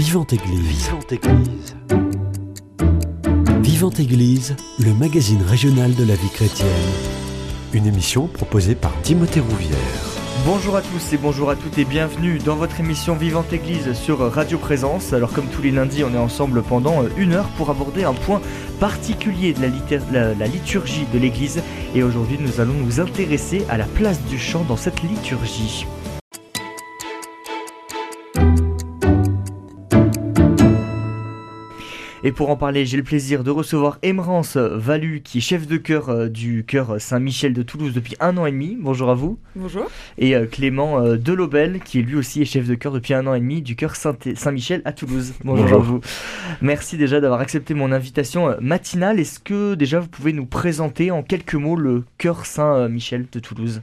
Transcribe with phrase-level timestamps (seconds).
[0.00, 0.86] Vivante Église.
[0.86, 1.76] Vivante Église.
[3.60, 6.68] Vivante Église, le magazine régional de la vie chrétienne.
[7.74, 9.76] Une émission proposée par Timothée Rouvière.
[10.46, 14.20] Bonjour à tous et bonjour à toutes et bienvenue dans votre émission Vivante Église sur
[14.20, 15.12] Radio Présence.
[15.12, 18.40] Alors comme tous les lundis, on est ensemble pendant une heure pour aborder un point
[18.80, 19.60] particulier de
[20.14, 21.62] la, la liturgie de l'Église.
[21.94, 25.84] Et aujourd'hui, nous allons nous intéresser à la place du chant dans cette liturgie.
[32.22, 35.78] Et pour en parler, j'ai le plaisir de recevoir Emerance Valu, qui est chef de
[35.78, 38.76] chœur euh, du chœur Saint-Michel de Toulouse depuis un an et demi.
[38.78, 39.38] Bonjour à vous.
[39.56, 39.90] Bonjour.
[40.18, 43.26] Et euh, Clément euh, Delobel, qui est lui aussi est chef de chœur depuis un
[43.26, 45.32] an et demi du chœur Saint-Michel à Toulouse.
[45.44, 46.00] Bonjour, à vous.
[46.60, 49.18] Merci déjà d'avoir accepté mon invitation matinale.
[49.18, 53.80] Est-ce que déjà vous pouvez nous présenter en quelques mots le chœur Saint-Michel de Toulouse?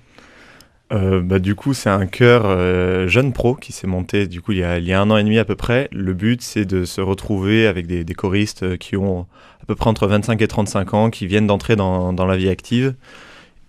[0.93, 4.53] Euh, bah, du coup, c'est un chœur euh, jeune pro qui s'est monté du coup
[4.53, 5.89] il y, a, un an et demi à peu près.
[5.91, 9.27] Le but, c'est de se retrouver avec des, choristes euh, qui ont
[9.61, 12.95] à peu près entre 25 et 35 ans, qui viennent d'entrer dans, la vie active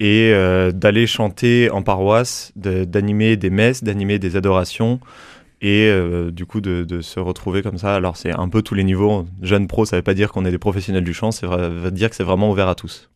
[0.00, 0.33] et
[0.74, 5.00] d'aller chanter en paroisse, d'animer des messes, d'animer des adorations
[5.61, 5.92] et
[6.30, 7.96] du coup de, de, se retrouver comme ça.
[7.96, 9.27] Alors c'est un peu tous les niveaux.
[9.42, 12.11] Jeune pro, ça veut pas dire qu'on est des professionnels du chant, ça veut dire
[12.11, 13.11] que c'est vraiment ouvert à tous.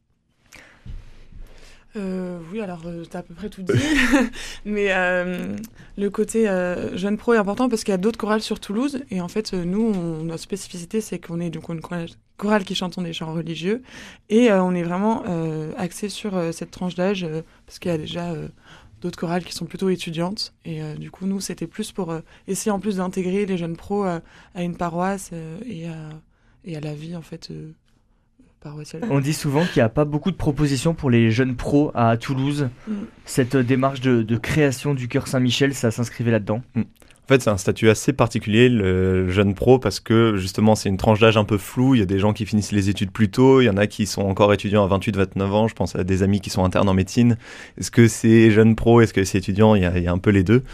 [1.97, 3.73] Euh, oui, alors euh, tu as à peu près tout dit.
[4.65, 5.57] Mais euh,
[5.99, 9.03] le côté euh, jeune pro est important parce qu'il y a d'autres chorales sur Toulouse.
[9.11, 11.81] Et en fait, nous, on, notre spécificité, c'est qu'on est donc une
[12.37, 13.83] chorale qui chante des chants religieux.
[14.31, 15.25] Et on est vraiment
[15.77, 17.27] axé sur cette tranche d'âge
[17.67, 18.35] parce qu'il y a déjà
[19.01, 20.55] d'autres chorales qui sont plutôt étudiantes.
[20.65, 22.15] Et du coup, nous, c'était plus pour
[22.49, 24.23] essayer en plus d'intégrer les jeunes pros à
[24.57, 25.31] une paroisse
[25.67, 26.11] et, à,
[26.65, 27.53] et à la vie, en fait
[29.11, 32.17] on dit souvent qu'il n'y a pas beaucoup de propositions pour les jeunes pros à
[32.17, 32.69] Toulouse.
[32.87, 32.93] Mm.
[33.25, 36.63] Cette démarche de, création du cœur Saint-Michel, ça s'inscrivait là-dedans?
[36.75, 36.83] Mm.
[37.25, 40.97] En fait, c'est un statut assez particulier, le jeune pro, parce que justement, c'est une
[40.97, 41.95] tranche d'âge un peu floue.
[41.95, 43.87] Il y a des gens qui finissent les études plus tôt, il y en a
[43.87, 45.69] qui sont encore étudiants à 28-29 ans.
[45.69, 47.39] Je pense à des amis qui sont internes en médecine.
[47.79, 50.31] Est-ce que c'est jeune pro, est-ce que c'est étudiant il il y a un peu
[50.31, 50.65] les deux?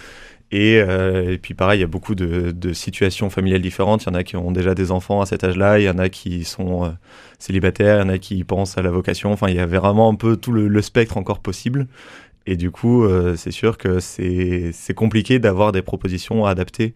[0.50, 4.04] Et, euh, et, puis pareil, il y a beaucoup de, situations familiales différentes.
[4.04, 5.98] Il y en a qui ont déjà des enfants à cet âge-là, il y en
[5.98, 6.90] a qui sont euh,
[7.38, 9.32] célibataires, il y en a qui pensent à la vocation.
[9.32, 11.86] Enfin, il y avait vraiment un peu tout le, le spectre encore possible.
[12.46, 16.94] Et du coup, euh, c'est sûr que c'est compliqué d'avoir des propositions adaptées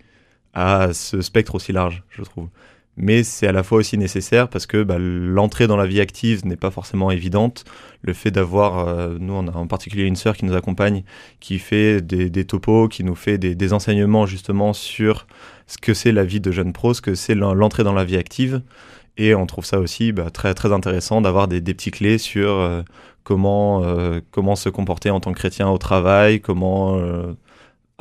[0.55, 2.49] à ce spectre aussi large, je trouve
[2.97, 6.45] mais c'est à la fois aussi nécessaire parce que bah, l'entrée dans la vie active
[6.45, 7.65] n'est pas forcément évidente.
[8.03, 11.03] Le fait d'avoir, euh, nous on a en particulier une sœur qui nous accompagne,
[11.41, 15.27] qui fait des, des topos, qui nous fait des, enseignements justement sur
[15.67, 18.17] ce que c'est la vie de jeune pro, ce que c'est l'entrée dans la vie
[18.17, 18.63] active.
[19.17, 22.83] Et on trouve ça aussi bah, très, intéressant d'avoir des, des petits clés sur euh,
[23.25, 27.01] comment, euh, comment se comporter en tant que chrétien au travail, comment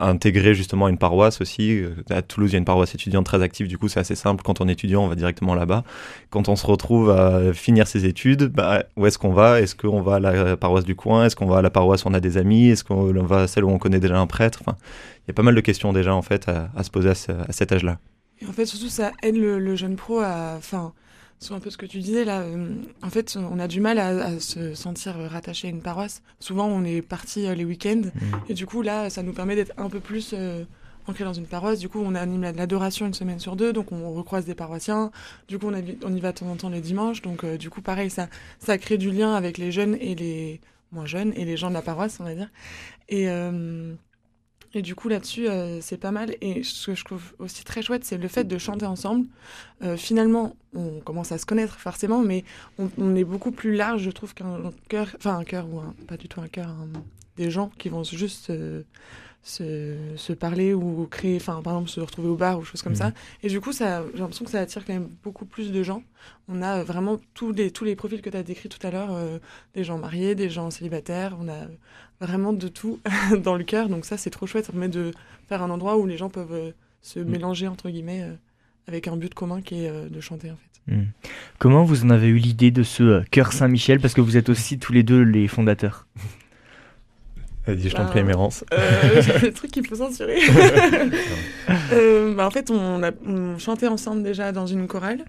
[0.08, 1.80] intégrer justement une paroisse aussi.
[1.80, 4.16] Euh, à Toulouse, il y a une paroisse étudiante très active, du coup c'est assez
[4.16, 4.44] simple.
[4.44, 5.84] Quand on est étudiant, on va directement là-bas.
[6.30, 9.62] Quand on se retrouve à finir ses études, bah, où est-ce qu'on va?
[9.62, 11.26] Est-ce qu'on va à la paroisse du coin?
[11.26, 12.70] Est-ce qu'on va à la paroisse où on a des amis?
[12.70, 14.60] Est-ce qu'on va à celle où on connaît déjà un prêtre?
[14.62, 14.78] Enfin,
[15.20, 17.14] Il y a pas mal de questions déjà en fait à, se poser à,
[17.48, 18.00] à cet âge-là.
[18.42, 20.56] Et en fait, surtout, ça aide le, le jeune pro à...
[20.58, 20.94] Enfin,
[21.42, 22.42] c'est un peu ce que tu disais là.
[22.42, 26.22] Euh, en fait, on a du mal à, à, se sentir rattaché à une paroisse.
[26.40, 28.04] Souvent, on est parti euh, les week-ends.
[28.04, 28.20] Mmh.
[28.48, 30.64] Et du coup, là, ça nous permet d'être un peu plus euh,
[31.08, 31.80] ancré dans une paroisse.
[31.80, 33.74] Du coup, on anime l'adoration une semaine sur deux.
[33.74, 35.12] Donc, on recroise des paroissiens.
[35.48, 37.24] Du coup, on, y va de temps en temps les dimanches.
[37.24, 38.28] Donc, euh, du coup, pareil, ça,
[38.60, 41.74] ça crée du lien avec les jeunes et les moins jeunes et les gens de
[41.74, 42.50] la paroisse, on va dire.
[43.10, 43.30] Et.
[43.30, 43.94] Euh,
[44.74, 46.36] et du coup, là-dessus, euh, c'est pas mal.
[46.42, 49.28] Et ce que je trouve aussi très chouette, c'est le fait de chanter ensemble.
[49.84, 52.46] Euh, finalement, on commence à se connaître forcément, mais
[52.80, 55.94] on, on est beaucoup plus large, je trouve, qu'un cœur, enfin un cœur ou un,
[56.08, 56.74] pas du tout un cœur,
[57.38, 58.84] des gens qui vont juste euh,
[59.44, 62.94] se, se, parler ou créer, enfin par exemple se retrouver au bar ou choses comme
[62.94, 62.96] mmh.
[62.96, 63.12] ça.
[63.44, 66.04] Et du coup, ça, j'ai l'impression que ça attire quand même beaucoup plus de gens.
[66.48, 69.12] On a vraiment tous les tous les profils que tu as décrits tout à l'heure,
[69.12, 69.40] euh,
[69.74, 71.36] des gens mariés, des gens célibataires.
[71.42, 71.68] On a
[72.22, 73.00] vraiment de tout
[73.44, 73.90] dans le cœur.
[73.90, 74.66] Donc ça, c'est trop chouette.
[74.66, 75.12] Ça permet de
[75.50, 77.30] faire un endroit où les gens peuvent euh, se mmh.
[77.30, 78.34] mélanger entre guillemets euh,
[78.88, 80.94] avec un but commun qui est euh, de chanter en fait.
[80.94, 81.04] Mmh.
[81.60, 84.00] Comment vous en avez eu l'idée de ce cœur Saint-Michel?
[84.00, 86.08] Parce que vous êtes aussi tous les deux les fondateurs.
[87.68, 88.64] Vas-y, je t'en prie, Mérance.
[88.74, 90.38] Euh, le truc qu'il faut censurer.
[91.94, 95.26] euh, bah, en fait, on, a, on chantait ensemble déjà dans une chorale.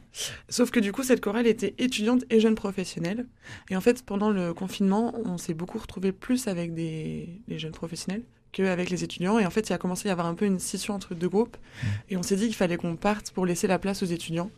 [0.49, 3.27] Sauf que du coup, cette chorale était étudiante et jeune professionnelle.
[3.71, 7.73] Et en fait, pendant le confinement, on s'est beaucoup retrouvé plus avec des, des jeunes
[7.73, 9.39] professionnels qu'avec les étudiants.
[9.39, 11.29] Et en fait, il a commencé à y avoir un peu une scission entre deux
[11.29, 11.57] groupes.
[11.57, 11.87] Mmh.
[12.11, 14.51] Et on s'est dit qu'il fallait qu'on parte pour laisser la place aux étudiants.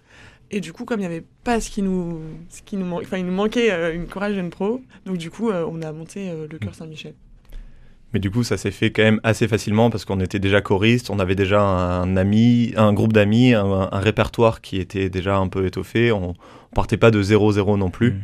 [0.51, 3.19] Et du coup, comme il n'y avait pas ce qui nous, ce qui nous, enfin,
[3.19, 6.31] il nous manquait euh, une chorale jeune pro, donc du coup, euh, on a monté
[6.31, 7.15] euh, le Chœur Saint-Michel.
[8.15, 11.11] Mais du coup, ça s'est fait quand même assez facilement parce qu'on était déjà choristes,
[11.11, 15.67] on avait déjà un ami, un groupe d'amis, un, répertoire qui était déjà un peu
[15.67, 16.13] étoffé.
[16.13, 18.13] On, on partait pas de 0-0 non plus.
[18.13, 18.23] Mm.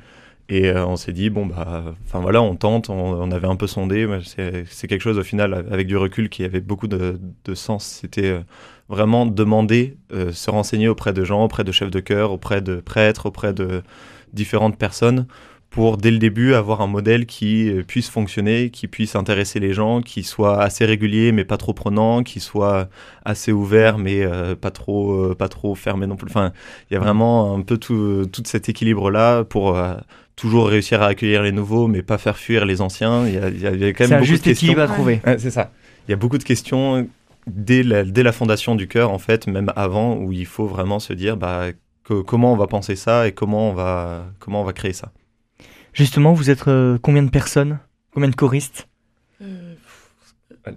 [0.48, 3.66] Et euh, on s'est dit, bon, bah, enfin voilà, on tente, on, avait un peu
[3.66, 4.06] sondé.
[4.26, 7.18] C'est quelque chose au final, avec du recul, qui avait beaucoup de,
[7.54, 7.84] sens.
[7.84, 8.40] C'était euh,
[8.88, 12.76] vraiment demander, euh, se renseigner auprès de gens, auprès de chefs de chœur, auprès de
[12.76, 13.82] prêtres, auprès de
[14.32, 15.26] différentes personnes
[15.70, 20.00] pour dès le début avoir un modèle qui puisse fonctionner, qui puisse intéresser les gens,
[20.02, 22.88] qui soit assez régulier mais pas trop prenant, qui soit
[23.24, 24.26] assez ouvert mais
[24.60, 26.28] pas trop pas trop fermé non plus.
[26.28, 26.52] Enfin,
[26.90, 29.78] il y a vraiment un peu tout, tout cet équilibre là pour
[30.40, 33.26] toujours réussir à accueillir les nouveaux, mais pas faire fuir les anciens.
[33.26, 34.78] Il y a, il y a quand même beaucoup de questions.
[34.78, 35.20] à trouver.
[35.38, 35.70] c'est ça.
[36.08, 37.06] Il y a beaucoup de questions
[37.46, 40.98] dès la, dès la fondation du cœur, en fait, même avant, où il faut vraiment
[40.98, 41.66] se dire bah,
[42.02, 45.12] comment on va penser ça et comment on va, comment on va créer ça.
[45.92, 47.78] Justement, vous êtes euh, combien de personnes?
[48.12, 48.88] Combien de choristes?
[49.42, 49.74] Euh,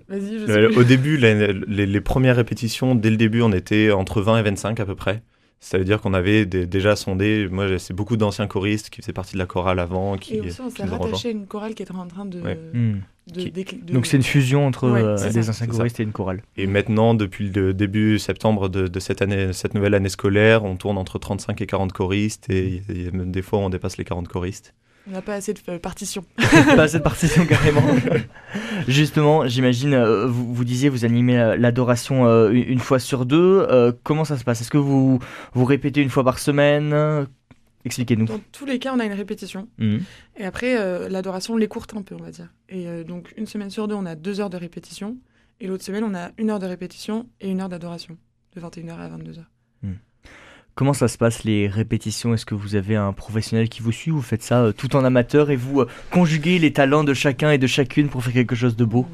[0.10, 4.40] je sais Au début, les, les, premières répétitions, dès le début, on était entre 20
[4.40, 5.22] et 25 à peu près.
[5.60, 7.48] Ça veut dire qu'on avait déjà sondé.
[7.50, 10.18] Moi, c'est beaucoup d'anciens choristes qui faisaient partie de la chorale avant.
[10.18, 12.42] Qui, et aussi, on s'est rattaché à une chorale qui était en train de.
[13.94, 16.42] Donc, c'est une fusion entre euh, des anciens choristes et une chorale.
[16.58, 20.98] Et maintenant, depuis le début septembre de, cette, année, cette nouvelle année scolaire, on tourne
[20.98, 22.50] entre 35 et 40 choristes.
[22.50, 24.74] Et, et même des fois, on dépasse les 40 choristes.
[25.08, 26.24] On n'a pas assez de euh, partitions.
[26.38, 27.84] pas assez de partitions carrément.
[28.88, 33.68] Justement, j'imagine, euh, vous, vous, disiez, vous animez euh, l'adoration une fois sur deux.
[34.04, 34.62] comment ça se passe?
[34.62, 35.20] Est-ce que vous,
[35.54, 37.28] vous répétez une fois par semaine?
[37.86, 38.26] Expliquez-nous.
[38.26, 39.68] Dans tous les cas, on a une répétition.
[39.78, 40.02] Mhm.
[40.38, 40.76] Et après,
[41.10, 42.54] l'adoration l'écourte un peu, on va dire.
[42.70, 45.18] Et donc, une semaine sur deux, on a deux heures de répétition.
[45.60, 48.18] Et l'autre semaine, on a une heure de répétition et une heure d'adoration,
[48.56, 49.44] de 21h à 22h.
[50.76, 52.34] Comment ça se passe les répétitions?
[52.34, 55.06] Est-ce que vous avez un professionnel qui vous suit Vous faites ça euh, tout en
[55.06, 58.56] amateur et vous euh, conjuguez les talents de chacun et de chacune pour faire quelque
[58.56, 59.06] chose de beau?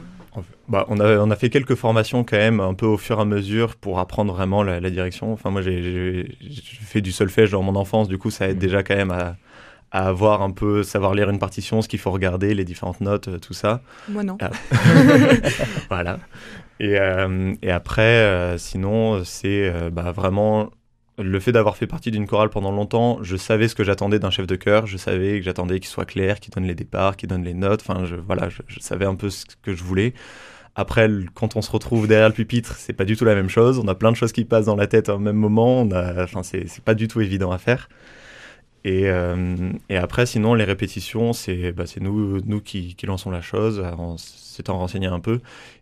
[0.70, 3.22] Bah, on, a, on a fait quelques formations quand même, un peu au fur et
[3.24, 5.34] à mesure, pour apprendre vraiment la, direction.
[5.34, 6.38] Enfin, moi, j'ai
[6.82, 8.60] fait du solfège dans mon enfance, du coup, ça aide mmh.
[8.60, 9.36] déjà quand même à,
[9.92, 13.28] à avoir un peu, savoir lire une partition, ce qu'il faut regarder, les différentes notes,
[13.28, 13.82] euh, tout ça.
[14.08, 14.38] Moi non.
[14.40, 14.52] Ah.
[15.90, 16.20] voilà.
[16.80, 16.98] Et,
[17.62, 20.70] et après, sinon, c'est bah, vraiment
[21.20, 24.30] le fait d'avoir fait partie d'une chorale pendant longtemps, je savais ce que j'attendais d'un
[24.30, 24.88] chef de chœur.
[24.88, 27.82] Je savais que j'attendais qu'il soit clair, qu'il donne les départs, qu'il donne les notes.
[27.88, 30.14] Enfin, je, voilà, je, savais un peu ce que je voulais.
[30.76, 33.80] Après, quand on se retrouve derrière le pupitre, c'est pas du tout la même chose.
[33.80, 35.82] On a plein de choses qui passent dans la tête au même moment.
[35.82, 37.90] On a, enfin, c'est pas du tout évident à faire.
[38.86, 43.82] Et, euh, après, sinon, les répétitions, c'est bah, nous, nous qui, qui lançons la chose,
[43.98, 45.42] en s'étant renseigné un peu.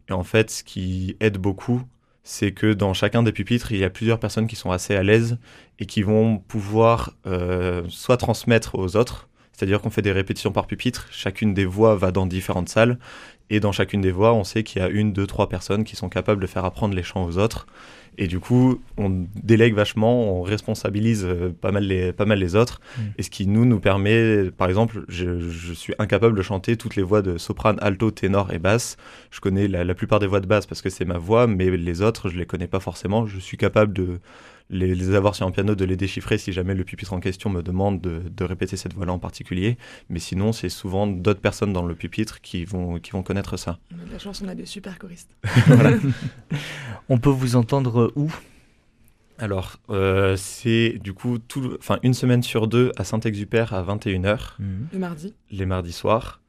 [0.10, 1.84] Et en fait, ce qui aide beaucoup,
[2.30, 5.02] c'est que dans chacun des pupitres, il y a plusieurs personnes qui sont assez à
[5.02, 5.38] l'aise
[5.80, 10.68] et qui vont pouvoir euh, soit transmettre aux autres, c'est-à-dire qu'on fait des répétitions par
[10.68, 13.00] pupitre, chacune des voix va dans différentes salles,
[13.50, 15.96] et dans chacune des voix, on sait qu'il y a une, deux, trois personnes qui
[15.96, 17.66] sont capables de faire apprendre les chants aux autres.
[18.18, 22.56] Et du coup, on délègue vachement, on responsabilise euh, pas mal les, pas mal les
[22.56, 22.82] autres.
[22.98, 23.02] Mm.
[23.18, 27.04] Et ce qui nous, nous permet, par exemple, je, suis incapable de chanter toutes les
[27.04, 28.98] voix de soprane, alto, ténor et basse.
[29.30, 31.70] Je connais la, la plupart des voix de basse parce que c'est ma voix, mais
[31.78, 33.28] les autres, je les connais pas forcément.
[33.28, 34.20] Je suis capable de
[34.70, 37.62] les, avoir sur un piano, de les déchiffrer si jamais le pupitre en question me
[37.62, 39.78] demande de, répéter cette voix-là en particulier.
[40.10, 43.80] Mais sinon, c'est souvent d'autres personnes dans le pupitre qui vont, qui vont connaître ça.
[43.94, 45.36] On a de la chance, on a des super choristes.
[47.10, 48.32] on peut vous entendre où?
[49.40, 54.54] Alors, euh, c'est du coup tout, enfin, une semaine sur deux à Saint-Exupère à 21h.
[54.60, 54.88] Mhm.
[54.94, 55.34] Le mardi.
[55.52, 56.42] Les mardis soirs.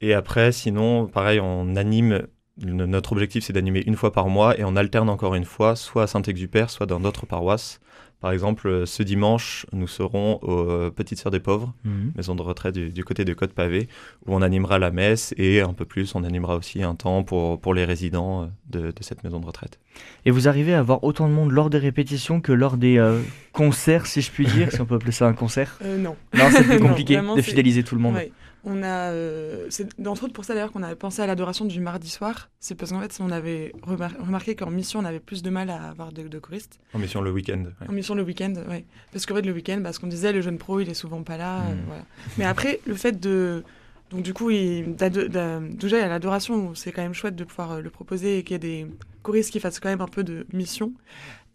[0.00, 2.26] Et après, sinon, pareil, on anime
[2.58, 6.04] notre objectif, c'est d'animer une fois par mois et on alterne encore une fois, soit
[6.04, 7.80] à Saint-Exupère, soit dans d'autres paroisses.
[8.22, 12.12] Par exemple, euh, ce dimanche, nous serons aux euh, Petites Sœurs des Pauvres, mhm.
[12.14, 13.88] maison de retraite du, côté de Côte-Pavé,
[14.26, 17.60] où on animera la messe et un peu plus, on animera aussi un temps pour,
[17.60, 18.44] pour les résidents
[18.76, 19.80] euh, de, cette maison de retraite.
[20.24, 23.04] Et vous arrivez à avoir autant de monde lors des répétitions que lors des
[23.52, 25.78] concerts, si je puis dire, si on peut appeler ça un concert?
[25.84, 26.14] Non.
[26.32, 28.16] Non, c'est plus compliqué de fidéliser tout le monde.
[28.64, 31.80] On a, euh, c'est entre autres pour ça d'ailleurs qu'on avait pensé à l'adoration du
[31.80, 32.48] mardi soir.
[32.60, 35.88] C'est parce qu'en fait, on avait remarqué qu'en mission, on avait plus de mal à
[35.88, 36.78] avoir de, choristes.
[36.94, 37.64] En mission le week-end.
[37.88, 38.84] En mission le week-end, oui.
[39.10, 41.22] Parce qu'en fait, le week-end, parce bah, qu'on disait, le jeune pro, il est souvent
[41.24, 41.62] pas là.
[41.62, 42.04] Euh, hmm.
[42.38, 43.64] Mais après, le fait de.
[44.10, 47.72] Donc, du coup, il, déjà, il y a l'adoration, c'est quand même chouette de pouvoir
[47.72, 48.86] euh, le proposer et qu'il y ait des
[49.22, 50.92] choristes qui fassent quand même un peu de mission.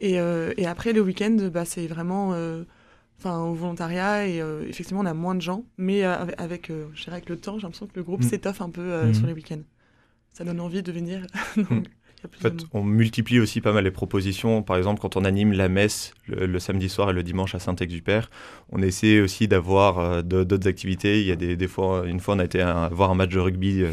[0.02, 0.16] Et,
[0.58, 2.36] et après, le week-end, bah, c'est vraiment
[3.18, 6.88] enfin au volontariat et euh, effectivement on a moins de gens mais euh, avec euh,
[7.08, 8.30] avec le temps j'ai l'impression que le groupe mm.
[8.30, 9.14] s'étoffe un peu mm.
[9.14, 9.64] sur les week-ends
[10.34, 11.26] ça donne envie de venir
[11.58, 11.84] mm.
[12.26, 14.64] En fait, on multiplie aussi pas mal les propositions.
[14.64, 18.32] Par exemple, quand on anime la messe le, samedi soir et le dimanche à Saint-Exupère,
[18.72, 21.22] on essaie aussi d'avoir d'autres activités.
[21.22, 23.30] Il y a des, des, fois, une fois, on a été à, voir un match
[23.30, 23.84] de rugby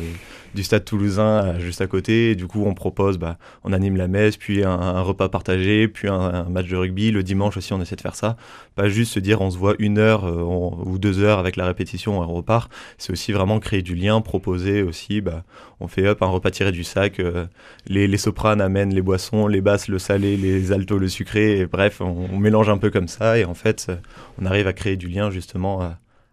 [0.55, 2.31] du stade toulousain juste à côté.
[2.31, 6.09] Et du coup, on propose, bah, on anime la messe, puis un, repas partagé, puis
[6.09, 7.11] un, match de rugby.
[7.11, 8.37] Le dimanche aussi, on essaie de faire ça.
[8.75, 12.21] Pas juste se dire, on se voit une heure ou deux heures avec la répétition,
[12.21, 12.71] on repart.
[12.99, 15.45] C'est aussi vraiment créer du lien, proposer aussi, bah,
[15.81, 17.21] on fait hop, un repas tiré du sac.
[17.87, 21.59] les, les sopranes amènent les boissons, les basses le salé, les altos le sucré.
[21.59, 23.39] Et bref, on, mélange un peu comme ça.
[23.39, 23.91] Et en fait,
[24.41, 25.89] on arrive à créer du lien justement euh,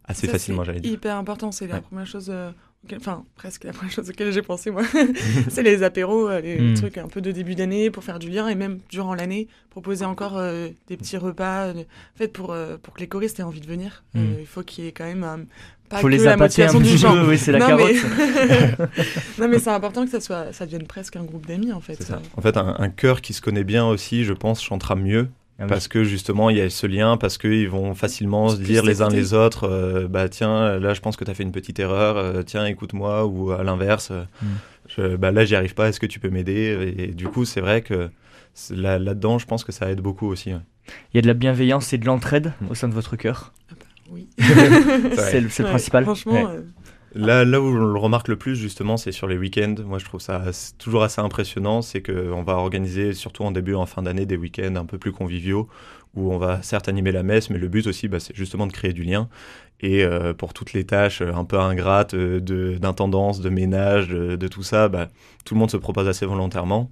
[0.06, 0.92] assez facilement, j'allais dire.
[0.92, 1.52] hyper important.
[1.52, 2.30] C'est la première chose.
[2.30, 2.52] Euh,
[2.96, 4.84] enfin, presque la première chose auquel j'ai pensé, moi.
[5.50, 6.74] c'est les apéros, euh, les hmm.
[6.76, 10.06] trucs un peu de début d'année pour faire du lien et même durant l'année, proposer
[10.06, 10.42] encore
[10.88, 11.72] des petits repas.
[11.72, 11.84] en
[12.16, 14.40] fait, pour, pour que les choristes aient envie de venir, hmm.
[14.40, 15.40] il faut qu'il y ait quand même un
[16.00, 17.92] faut les appâter un petit peu, oui, c'est la carotte.
[19.40, 22.02] non, mais c'est important que ça, soit, ça devienne presque un groupe d'amis, en fait.
[22.02, 22.22] Ça.
[22.38, 25.30] En fait, un, un chœur qui se connaît bien aussi, je pense, chantera mieux.
[25.62, 28.84] Ah parce que justement, il y a ce lien, parce qu'ils vont facilement se dire
[28.84, 31.52] les uns les autres euh, bah tiens, là, je pense que tu as fait une
[31.52, 35.18] petite erreur, euh, tiens, écoute-moi, ou à l'inverse, euh, mm.
[35.18, 36.96] bah, là, j'y arrive pas, est-ce que tu peux m'aider?
[36.98, 38.10] Et du coup, c'est vrai que
[38.72, 40.50] là-dedans, je pense que ça aide beaucoup aussi.
[40.50, 43.76] Il y a de la bienveillance et de l'entraide au sein de votre cœur ah
[43.80, 44.28] bah oui.
[44.38, 46.04] c'est le, principal.
[46.04, 46.50] Franchement.
[46.50, 46.62] Euh,
[47.14, 49.76] là, là où on le remarque le plus, justement, c'est sur les week-ends.
[49.86, 50.44] Moi, je trouve ça
[50.78, 51.82] toujours assez impressionnant.
[51.82, 55.12] C'est qu'on va organiser, surtout en début, en fin d'année, des week-ends un peu plus
[55.12, 55.68] conviviaux
[56.14, 58.74] où on va certes animer la messe, mais le but aussi, bah, c'est justement de
[58.74, 59.30] créer du lien.
[59.80, 64.64] Et euh, pour toutes les tâches un peu ingrates euh, d'intendance, de, ménage, de, tout
[64.64, 65.08] ça, bah,
[65.46, 66.92] tout le monde se propose assez volontairement.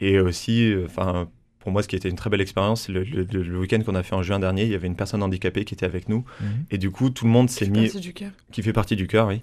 [0.00, 1.28] Et aussi, enfin,
[1.68, 4.14] pour moi, ce qui était une très belle expérience, c'est le, week-end qu'on a fait
[4.14, 4.62] en juin dernier.
[4.62, 6.24] Il y avait une personne handicapée qui était avec nous.
[6.40, 6.48] Mhm.
[6.70, 7.90] Et du coup, tout le monde s'est mis.
[8.00, 8.14] Du
[8.50, 9.42] qui fait partie du cœur, oui.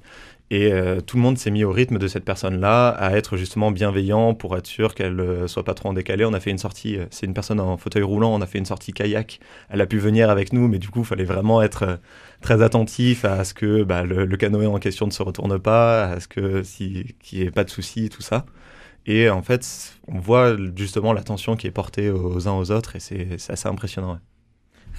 [0.50, 3.70] Et euh, tout le monde s'est mis au rythme de cette personne-là, à être justement
[3.70, 6.26] bienveillant pour être sûr qu'elle ne euh, soit pas trop en décalé.
[6.26, 8.58] On a fait une sortie, euh, c'est une personne en fauteuil roulant, on a fait
[8.58, 9.40] une sortie kayak.
[9.70, 12.00] Elle a pu venir avec nous, mais du coup, il fallait vraiment être
[12.42, 16.06] très attentif à ce que bah, le, le, canoë en question ne se retourne pas,
[16.06, 18.48] à ce que si, qu'il n'y ait pas de soucis, tout ça.
[19.06, 23.00] Et en fait, on voit justement l'attention qui est portée aux uns aux autres et
[23.00, 24.20] c'est assez impressionnant.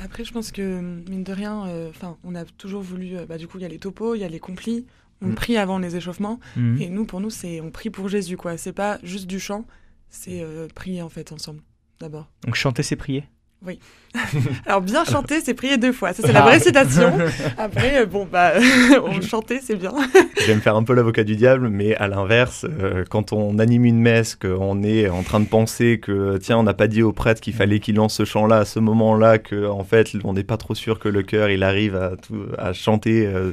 [0.02, 3.16] Après, je pense que, mine de rien, euh, enfin, on a toujours voulu.
[3.16, 4.86] Euh, bah, du coup, il y a les topos, il y a les complis.
[5.22, 5.34] On mm.
[5.34, 6.38] prie avant les échauffements.
[6.56, 6.80] Mm.
[6.82, 8.56] Et nous, pour nous, c'est on prie pour Jésus, quoi.
[8.58, 9.64] C'est pas juste du chant,
[10.10, 11.62] c'est euh, prier, en fait, ensemble,
[11.98, 12.28] d'abord.
[12.44, 13.24] Donc, chanter, c'est prier?
[13.64, 13.78] Oui.
[14.66, 16.12] Alors bien chanter, c'est prier deux fois.
[16.12, 17.12] Ça c'est la vraie citation.
[17.58, 18.52] Après, euh, bon bah,
[19.04, 19.92] on chanter, c'est bien.
[20.40, 23.58] Je vais me faire un peu l'avocat du diable, mais à l'inverse, euh, quand on
[23.58, 27.02] anime une messe, qu'on est en train de penser que tiens, on n'a pas dit
[27.02, 30.34] au prêtre qu'il fallait qu'il lance ce chant-là à ce moment-là, que en fait, on
[30.34, 32.12] n'est pas trop sûr que le cœur il arrive à,
[32.58, 33.52] à chanter euh,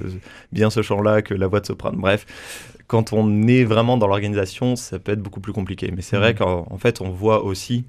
[0.51, 1.97] bien ce chant-là, que la voix de soprano.
[1.97, 2.25] Bref,
[2.87, 5.91] quand on est vraiment dans l'organisation, ça peut être beaucoup plus compliqué.
[5.95, 6.37] Mais c'est vrai mmh.
[6.37, 7.85] qu'en fait, on voit aussi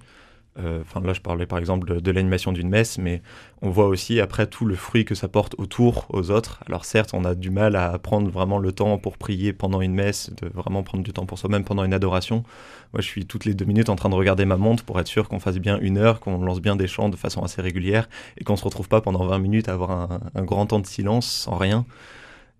[0.56, 3.22] euh, enfin là, je parlais par exemple de, l'animation d'une messe, mais
[3.60, 6.60] on voit aussi après tout le fruit que ça porte autour aux autres.
[6.66, 9.94] Alors certes, on a du mal à prendre vraiment le temps pour prier pendant une
[9.94, 12.44] messe, de vraiment prendre du temps pour soi-même pendant une adoration.
[12.92, 15.08] Moi, je suis toutes les deux minutes en train de regarder ma montre pour être
[15.08, 18.08] sûr qu'on fasse bien une heure, qu'on lance bien des chants de façon assez régulière
[18.38, 20.86] et qu'on se retrouve pas pendant 20 minutes à avoir un, un grand temps de
[20.86, 21.84] silence sans rien.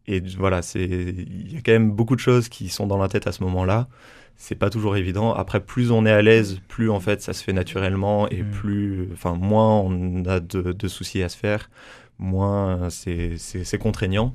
[0.07, 3.27] Et voilà, il y a quand même beaucoup de choses qui sont dans la tête
[3.27, 3.89] à ce moment-là
[4.37, 5.33] c'est pas toujours évident.
[5.33, 8.51] Après, plus on est à l'aise, plus en fait ça se fait naturellement et mm.
[8.51, 11.71] plus, enfin, moins on a de, soucis à se faire,
[12.19, 14.35] moins c'est contraignant.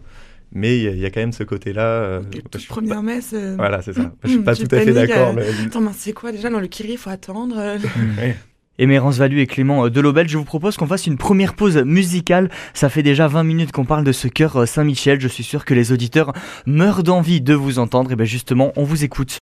[0.51, 1.85] Mais il y, a quand même ce côté-là.
[1.85, 2.21] Euh,
[2.67, 3.33] première messe.
[3.33, 4.11] Euh, voilà, c'est ça.
[4.23, 5.35] Je suis pas tout à fait d'accord.
[5.37, 7.55] Euh, attends, c'est quoi déjà dans le Kyrie Il faut attendre.
[8.19, 8.31] oui.
[8.79, 12.49] Émérance Valu et Clément Delobel, je vous propose qu'on fasse une première pause musicale.
[12.73, 15.19] Ça fait déjà 20 minutes qu'on parle de ce cœur Saint-Michel.
[15.19, 16.33] Je suis sûr que les auditeurs
[16.65, 18.11] meurent d'envie de vous entendre.
[18.11, 19.37] Et bien justement, on vous écoute.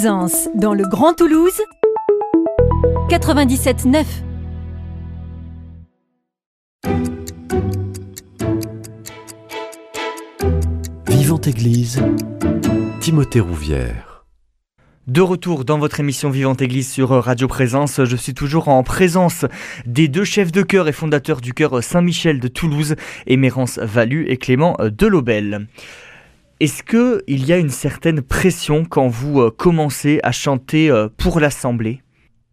[0.00, 1.60] Présence dans le Grand Toulouse
[3.10, 4.04] 97.9
[11.08, 12.00] Vivante Église,
[13.00, 14.24] Timothée Rouvière.
[15.08, 19.46] De retour dans votre émission Vivante Église sur Radio Présence, je suis toujours en présence
[19.84, 22.94] des deux chefs de chœur et fondateurs du chœur Saint-Michel de Toulouse,
[23.26, 25.66] Émérance Valu et Clément Delobel.
[26.60, 31.38] Est-ce qu'il y a une certaine pression quand vous euh, commencez à chanter euh, pour
[31.40, 32.02] l'Assemblée?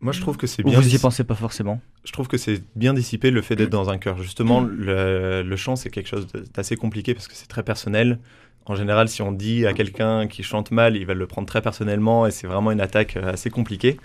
[0.02, 0.80] Moi, je trouve que c'est Ou bien.
[0.80, 1.82] vous y pensez pas forcément?
[2.04, 4.22] Je trouve que c'est bien dissipé le fait d'être dans un chœur.
[4.22, 8.20] Justement, le, le chant, c'est quelque chose d'assez compliqué parce que c'est très personnel.
[8.68, 11.62] En général, si on dit à quelqu'un qui chante mal, il va le prendre très
[11.62, 13.98] personnellement et c'est vraiment une attaque euh, assez compliquée.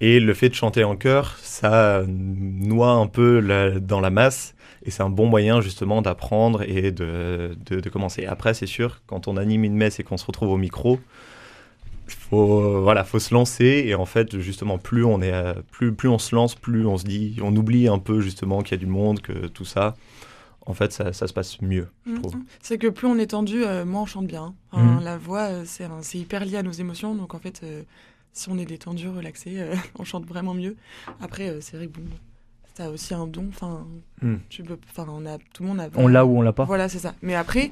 [0.00, 4.54] Et le fait de chanter en chœur, ça noie un peu la- dans la masse
[4.84, 8.26] et c'est un bon moyen justement d'apprendre et de, de, de commencer.
[8.26, 10.98] Après, c'est sûr, quand on anime une messe et qu'on se retrouve au micro,
[12.08, 15.32] faut voilà faut se lancer et en fait justement plus on est
[15.70, 18.72] plus plus on se lance plus on se dit on oublie un peu justement qu'il
[18.72, 19.94] y a du monde que tout ça
[20.66, 22.44] en fait ça, ça se passe mieux je trouve Mhm.
[22.60, 24.54] C'est que plus on est tendu, euh, moins on chante bien.
[24.72, 25.04] Enfin, Mhm.
[25.04, 27.14] La voix, euh, c'est hyper lié à nos émotions.
[27.14, 27.82] Donc en fait, euh,
[28.32, 30.76] si on est détendu, relaxé, euh, on chante vraiment mieux.
[31.20, 32.02] Après, c'est vrai que bon,
[32.74, 33.46] t'as aussi un don.
[33.48, 33.86] Enfin,
[34.22, 34.40] Mhm.
[34.48, 35.88] tu peux, enfin, on a, tout le monde a.
[35.96, 37.14] On l'a ou on l'a pas Voilà, c'est ça.
[37.22, 37.70] Mais après,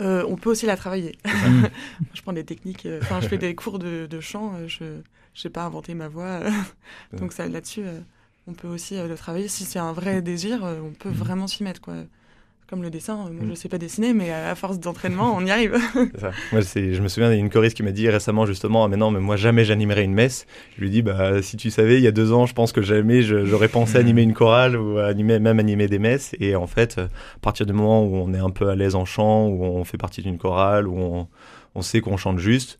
[0.00, 1.16] euh, on peut aussi la travailler.
[1.24, 1.64] Mm.
[2.14, 2.86] je prends des techniques.
[2.86, 4.54] euh, Enfin, je fais des cours de, de chant.
[4.56, 4.84] euh, je,
[5.34, 6.40] sais pas inventer ma voix.
[7.12, 7.82] donc ça, là-dessus,
[8.46, 9.48] on peut aussi le travailler.
[9.48, 11.14] Si c'est un vrai désir, on peut Mhm.
[11.16, 11.94] vraiment s'y mettre, quoi.
[12.66, 13.50] Comme le dessin, euh, moi Mhm.
[13.50, 15.74] je sais pas dessiner, mais à force d'entraînement, on y arrive.
[16.18, 16.30] Ça.
[16.50, 18.88] Moi, je me souviens, il y a une choriste qui m'a dit récemment justement, ah,
[18.88, 20.46] mais non, mais moi jamais j'animerai une messe.
[20.76, 22.80] Je lui dis, bah si tu savais, il y a deux ans, je pense que
[22.80, 26.34] jamais je- j'aurais pensé animer une chorale ou animer, même animer des messes.
[26.40, 28.94] Et en fait, euh, à partir du moment où on est un peu à l'aise
[28.94, 31.28] en chant, où on fait partie d'une chorale, où on,
[31.74, 32.78] on sait qu'on chante juste,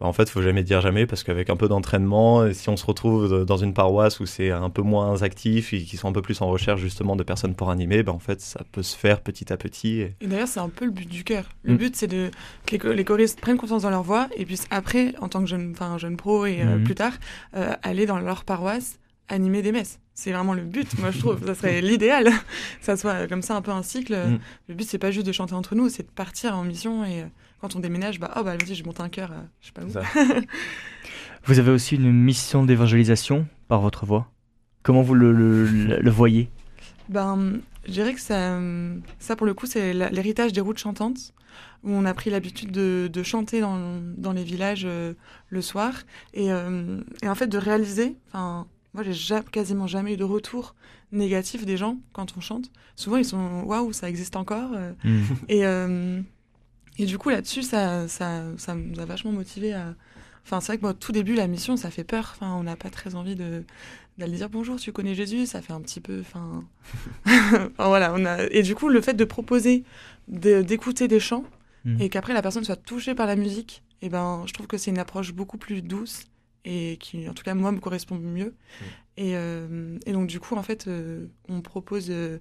[0.00, 2.84] bah, en fait, faut jamais dire jamais parce qu'avec un peu d'entraînement, si on se
[2.84, 6.22] retrouve dans une paroisse où c'est un peu moins actif et qui sont un peu
[6.22, 9.20] plus en recherche justement de personnes pour animer, bah, en fait, ça peut se faire
[9.20, 10.00] petit à petit.
[10.00, 11.44] et- Et d'ailleurs, c'est un peu le but du chœur.
[11.62, 11.76] Le Mm.
[11.78, 12.30] but, c'est de
[12.66, 15.40] que les, cho- les choristes prennent confiance dans leur voix et puis après, en tant
[15.40, 16.84] que jeune, enfin jeune pro et euh, Mhm.
[16.84, 17.12] plus tard,
[17.56, 19.98] euh, aller dans leur paroisse animer des messes.
[20.14, 21.44] C'est vraiment le but, moi je trouve.
[21.44, 22.28] ça serait l'idéal,
[22.80, 24.14] ça soit euh, comme ça un peu un cycle.
[24.14, 24.38] Mm.
[24.68, 27.22] Le but, c'est pas juste de chanter entre nous, c'est de partir en mission et
[27.22, 27.26] euh,
[27.60, 29.82] quand on déménage, bah oh bah vas-y, je monte un chœur, euh, je sais pas
[29.82, 30.40] où.
[31.44, 34.30] Vous avez aussi une mission d'évangélisation par votre voix.
[34.82, 36.48] Comment vous le, le- le- le voyez?
[37.08, 38.58] Ben, je dirais que ça,
[39.20, 41.32] ça pour le coup, c'est l'héritage des routes chantantes,
[41.84, 45.14] où on a pris l'habitude de, de chanter dans, dans les villages euh,
[45.48, 45.94] le soir,
[46.34, 50.24] et, euh, et en fait de réaliser, enfin, moi j'ai ja- quasiment jamais eu de
[50.24, 50.74] retour
[51.12, 52.70] négatif des gens quand on chante.
[52.96, 54.92] Souvent ils sont waouh, ça existe encore, euh,
[55.48, 55.64] et,
[56.98, 59.94] et du coup là-dessus, ça, ça, ça nous a vachement motivé à.
[60.44, 62.34] Enfin, c'est vrai que moi, au tout début, la mission, ça fait peur.
[62.36, 63.64] Enfin, on n'a pas très envie de
[64.18, 66.20] d'aller dire bonjour, tu connais Jésus, ça fait un petit peu.
[66.20, 66.64] Enfin,
[67.26, 68.14] Enfin, voilà.
[68.14, 68.44] On a...
[68.50, 69.84] Et du coup, le fait de proposer
[70.28, 71.44] de- d'écouter des chants
[71.84, 72.00] Mhm.
[72.00, 74.90] et qu'après la personne soit touchée par la musique, et ben, je trouve que c'est
[74.90, 76.24] une approche beaucoup plus douce
[76.64, 78.54] et qui, en tout cas, moi, me correspond mieux.
[79.16, 82.38] Et, euh, et donc, du coup, en fait, euh, on propose euh,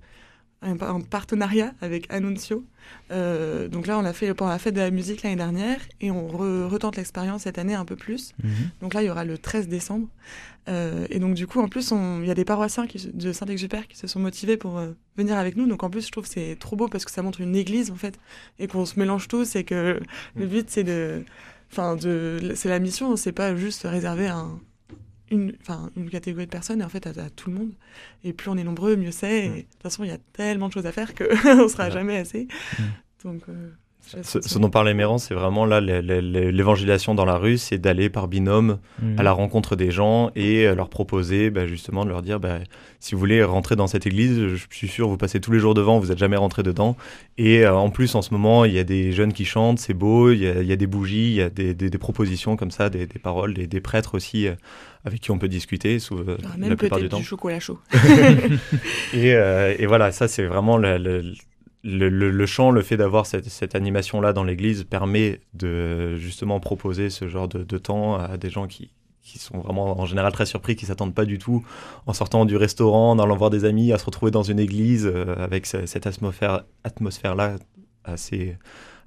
[0.65, 2.63] un, partenariat avec Annuncio.
[3.11, 6.11] Euh, donc là, on l'a fait pendant la fête de la musique l'année dernière et
[6.11, 8.33] on re- retente l'expérience cette année un peu plus.
[8.43, 8.49] Mhm.
[8.81, 10.07] Donc là, il y aura le 13 décembre.
[10.67, 13.85] Euh, et donc, du coup, en plus, il y a des paroissiens qui, de Saint-Exupéry
[13.87, 15.67] qui se sont motivés pour euh, venir avec nous.
[15.67, 17.91] Donc, en plus, je trouve que c'est trop beau parce que ça montre une église,
[17.91, 18.19] en fait,
[18.59, 19.99] et qu'on se mélange tous et que
[20.35, 21.23] le but, c'est de.
[21.71, 24.59] Enfin, de, c'est la mission, c'est pas juste réservé à un-
[25.31, 27.73] une, enfin, une catégorie de personnes, et en fait, à, à tout le monde.
[28.23, 29.49] Et plus on est nombreux, mieux c'est.
[29.49, 31.23] De toute façon, il y a tellement de choses à faire qu'on
[31.63, 32.47] ne sera jamais assez.
[33.23, 33.71] Donc, euh,
[34.23, 37.77] Ce, dont parlait Méran, c'est vraiment là l'é- l'é- l'é- l'évangélisation dans la rue, c'est
[37.77, 39.19] d'aller par binôme Mhm.
[39.19, 42.59] à la rencontre des gens et euh, leur proposer bah, justement de leur dire bah,
[42.99, 45.73] si vous voulez rentrer dans cette église, je suis sûr vous passez tous les jours
[45.73, 46.95] devant, vous n'êtes jamais rentré dedans.
[47.37, 49.93] Et euh, en plus en ce moment il y a des jeunes qui chantent, c'est
[49.95, 51.97] beau, il y, a, il y a des bougies, il y a des, des- des
[51.97, 54.53] propositions comme ça, des, des paroles, des, des prêtres aussi euh,
[55.03, 57.17] avec qui on peut discuter sous, euh, aura la même plupart peut-être du temps.
[57.17, 57.79] du chocolat chaud.
[59.13, 61.33] Et, euh, et voilà, ça c'est vraiment le, le,
[61.85, 67.47] le, chant, le fait d'avoir cette, animation-là dans l'église permet de justement proposer ce genre
[67.47, 68.89] de, temps à des gens qui,
[69.21, 71.63] qui sont vraiment en général très surpris, qui s'attendent pas du tout
[72.07, 75.05] en sortant du restaurant, en allant voir des amis, à se retrouver dans une église
[75.05, 77.57] euh, avec ce- cette atmosphère, atmosphère-là
[78.03, 78.57] assez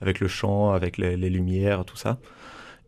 [0.01, 2.19] avec le chant, avec les lumières, tout ça.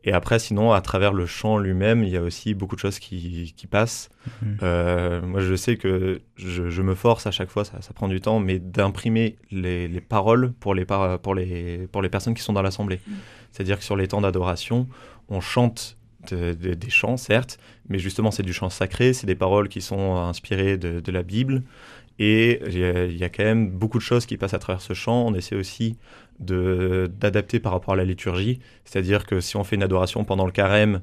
[0.04, 2.98] Et après, sinon, à travers le chant lui-même, il y a aussi beaucoup de choses
[2.98, 4.08] qui, qui passent.
[4.42, 4.56] Mhm.
[4.62, 8.08] Euh, moi, je sais que je, je, me force à chaque fois, ça, ça prend
[8.08, 12.34] du temps, mais d'imprimer les, les, paroles pour les, par, pour, les, pour les personnes
[12.34, 13.00] qui sont dans l'assemblée.
[13.06, 13.14] Mhm.
[13.52, 14.88] C'est-à-dire que sur les temps d'adoration,
[15.28, 15.98] on chante
[16.30, 17.58] de, de, des chants, certes,
[17.88, 21.22] mais justement, c'est du chant sacré, c'est des paroles qui sont inspirées de, de la
[21.22, 21.62] Bible.
[22.18, 24.92] Et il y, y, a quand même beaucoup de choses qui passent à travers ce
[24.92, 25.26] chant.
[25.26, 25.96] On essaie aussi
[26.40, 28.61] d'adapter par rapport à la liturgie.
[28.85, 31.00] C'est-à-dire que si on fait une adoration pendant le carême,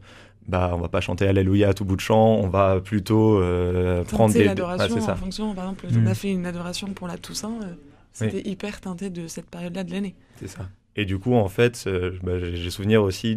[0.47, 4.03] bah, on va pas chanter Alléluia à tout bout de champ, on va plutôt euh,
[4.05, 4.45] prendre des...
[4.45, 6.03] l'adoration en fonction, par exemple, mmh.
[6.03, 7.73] on a fait une adoration pour la Toussaint, euh,
[8.13, 8.51] c'était oui.
[8.51, 10.15] hyper teinté de cette période-là de l'année.
[10.37, 10.69] C'est ça.
[10.95, 13.35] Et du coup, en fait, euh, bah, j'ai souvenir aussi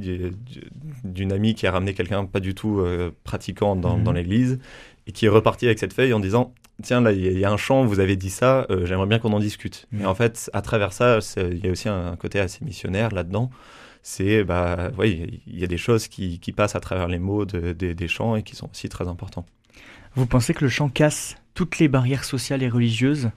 [1.04, 2.82] d'une amie qui a ramené quelqu'un pas du tout
[3.24, 4.04] pratiquant dans, mmh.
[4.04, 4.58] dans l'église
[5.06, 7.50] et qui est reparti avec cette feuille en disant tiens là il y, y, a
[7.50, 9.86] un chant vous avez dit ça euh, j'aimerais bien qu'on en discute.
[9.92, 10.02] Mmh.
[10.02, 13.22] et en fait à travers ça il y a aussi un, côté assez missionnaire là
[13.22, 13.50] dedans
[14.02, 17.44] c'est bah oui il y a des choses qui, qui, passent à travers les mots
[17.44, 19.44] de, de, des chants et qui sont aussi très importants.
[20.14, 23.30] Vous pensez que le chant casse toutes les barrières sociales et religieuses?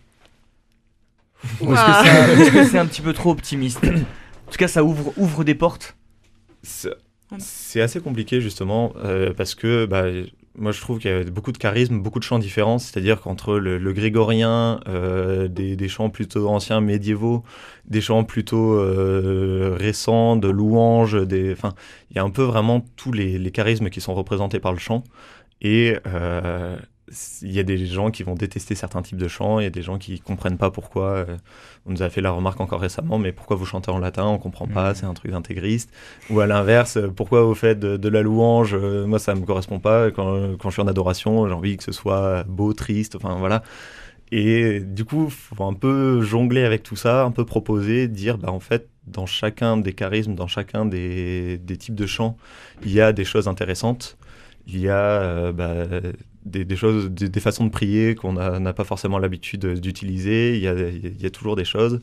[1.59, 3.83] Ou est-ce que c'est un, un, petit peu trop optimiste?
[3.83, 5.97] En tout cas ça ouvre ouvre des portes.
[6.63, 10.05] C'est assez compliqué justement euh, parce que bah,
[10.55, 13.57] moi je trouve qu'il y a beaucoup de charisme, beaucoup de chants différents, c'est-à-dire qu'entre
[13.57, 17.43] le, grégorien, euh, des, chants plutôt anciens, médiévaux,
[17.85, 21.15] des chants plutôt euh, récents, de louanges,
[21.51, 21.73] enfin,
[22.11, 24.79] il y a un peu vraiment tous les, les, charismes qui sont représentés par le
[24.79, 25.03] chant.
[25.61, 26.77] Et euh,
[27.41, 29.69] il y a des gens qui vont détester certains types de chants, il y a
[29.71, 31.09] des gens qui comprennent pas pourquoi.
[31.09, 31.37] Euh,
[31.85, 34.37] on nous a fait la remarque encore récemment, mais pourquoi vous chantez en latin On
[34.37, 34.95] comprend pas, mmh.
[34.95, 35.91] c'est un truc d'intégriste.
[36.29, 39.79] Ou à l'inverse, pourquoi vous faites de, de la louange euh, Moi, ça me correspond
[39.79, 40.11] pas.
[40.11, 43.63] Quand, quand je suis en adoration, j'ai envie que ce soit beau, triste, enfin voilà.
[44.31, 48.51] Et du coup, faut un peu jongler avec tout ça, un peu proposer, dire, bah
[48.51, 52.37] en fait, dans chacun des charismes, dans chacun des, des types de chants,
[52.83, 54.17] il y a des choses intéressantes
[54.67, 55.73] il y a euh, bah,
[56.45, 60.57] des, choses, des, façons de prier qu'on n'a pas forcément l'habitude d'utiliser.
[60.57, 61.99] Il, y a toujours des choses.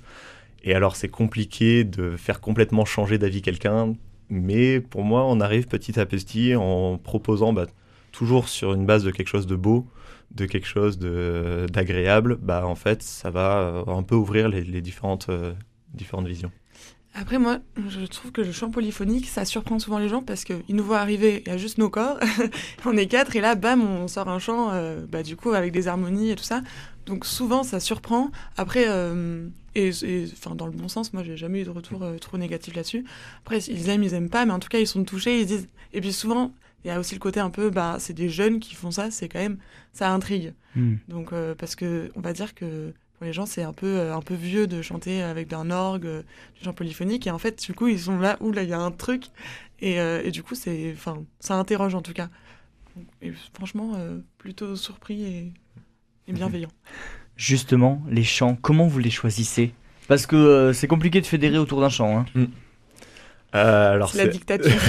[0.62, 3.94] Et alors, c'est compliqué de faire complètement changer d'avis quelqu'un.
[4.28, 7.66] Mais pour moi, on arrive petit à petit en proposant bah,
[8.12, 9.86] toujours sur une base de quelque chose de beau,
[10.32, 12.38] de quelque chose d'agréable.
[12.40, 15.52] Bah, en fait, ça va un peu ouvrir les, les différentes, euh,
[15.94, 16.52] différentes visions.
[17.14, 20.76] Après, moi, je trouve que le chant polyphonique, ça surprend souvent les gens parce qu'ils
[20.76, 22.18] nous voient arriver, il y a juste nos corps,
[22.84, 25.72] on est quatre, et là, bam, on sort un chant, euh, bah, du coup, avec
[25.72, 26.62] des harmonies et tout ça.
[27.06, 28.30] Donc souvent, ça surprend.
[28.56, 29.90] Après, euh, et,
[30.32, 33.04] enfin, dans le bon sens, moi, j'ai jamais eu de retour euh, trop négatif là-dessus.
[33.40, 35.68] Après, ils aiment, ils aiment pas, mais en tout cas, ils sont touchés, ils disent.
[35.92, 36.52] Et puis souvent,
[36.84, 39.10] il y a aussi le côté un peu, bah, c'est des jeunes qui font ça,
[39.10, 39.58] c'est quand même,
[39.92, 40.54] ça intrigue.
[40.76, 40.94] Mm.
[41.08, 44.22] Donc, parce que, on va dire que pour les gens, c'est un peu, euh, un
[44.22, 46.22] peu vieux de chanter avec un orgue, euh,
[46.56, 47.26] du chant polyphonique.
[47.26, 49.24] Et en fait, du coup, ils sont là où là, il y a un truc.
[49.82, 52.30] Et, euh, et du coup, c'est, enfin, ça interroge en tout cas.
[53.20, 55.52] Et franchement, euh, plutôt surpris et,
[56.28, 56.70] et bienveillant.
[57.36, 59.74] Justement, les chants, comment vous les choisissez?
[60.08, 62.20] Parce que euh, c'est compliqué de fédérer autour d'un chant.
[62.20, 62.26] Hein.
[62.34, 62.44] Mm.
[63.54, 64.80] Euh, alors la dictature.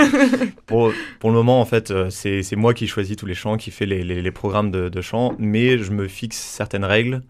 [0.66, 3.86] pour, pour le moment, en fait, c'est moi qui choisis tous les chants, qui fait
[3.86, 7.24] les, les, les programmes de, de chant, mais je me fixe certaines règles.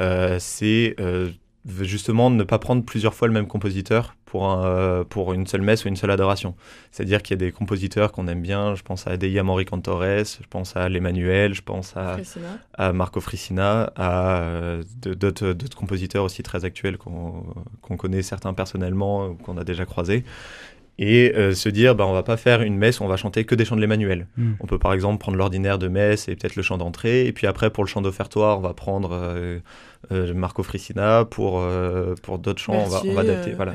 [0.00, 1.30] Euh, c'est euh,
[1.80, 5.84] justement ne pas prendre plusieurs fois le même compositeur pour, un, pour une seule messe
[5.84, 6.56] ou une seule adoration.
[6.90, 10.24] C'est-à-dire qu'il y a des compositeurs qu'on aime bien, je pense à Deia Mori Cantores,
[10.24, 12.16] je pense à l'Emmanuel, je pense à,
[12.74, 17.44] à Marco Frissina, à euh, d'autres compositeurs aussi très actuels qu'on
[17.82, 20.24] qu connaît certains personnellement ou qu'on a déjà croisés
[20.98, 23.44] et euh, se dire bah, on va pas faire une messe où on va chanter
[23.44, 24.26] que des chants de l'Emmanuel.
[24.36, 24.52] Mm.
[24.60, 27.46] On peut par exemple prendre l'ordinaire de messe et peut-être le chant d'entrée, et puis
[27.46, 29.58] après pour le chant d'offertoire, on va prendre euh,
[30.12, 33.52] euh, Marco Frissina, pour, euh, pour d'autres chants, on va, on va adapter.
[33.52, 33.74] voilà.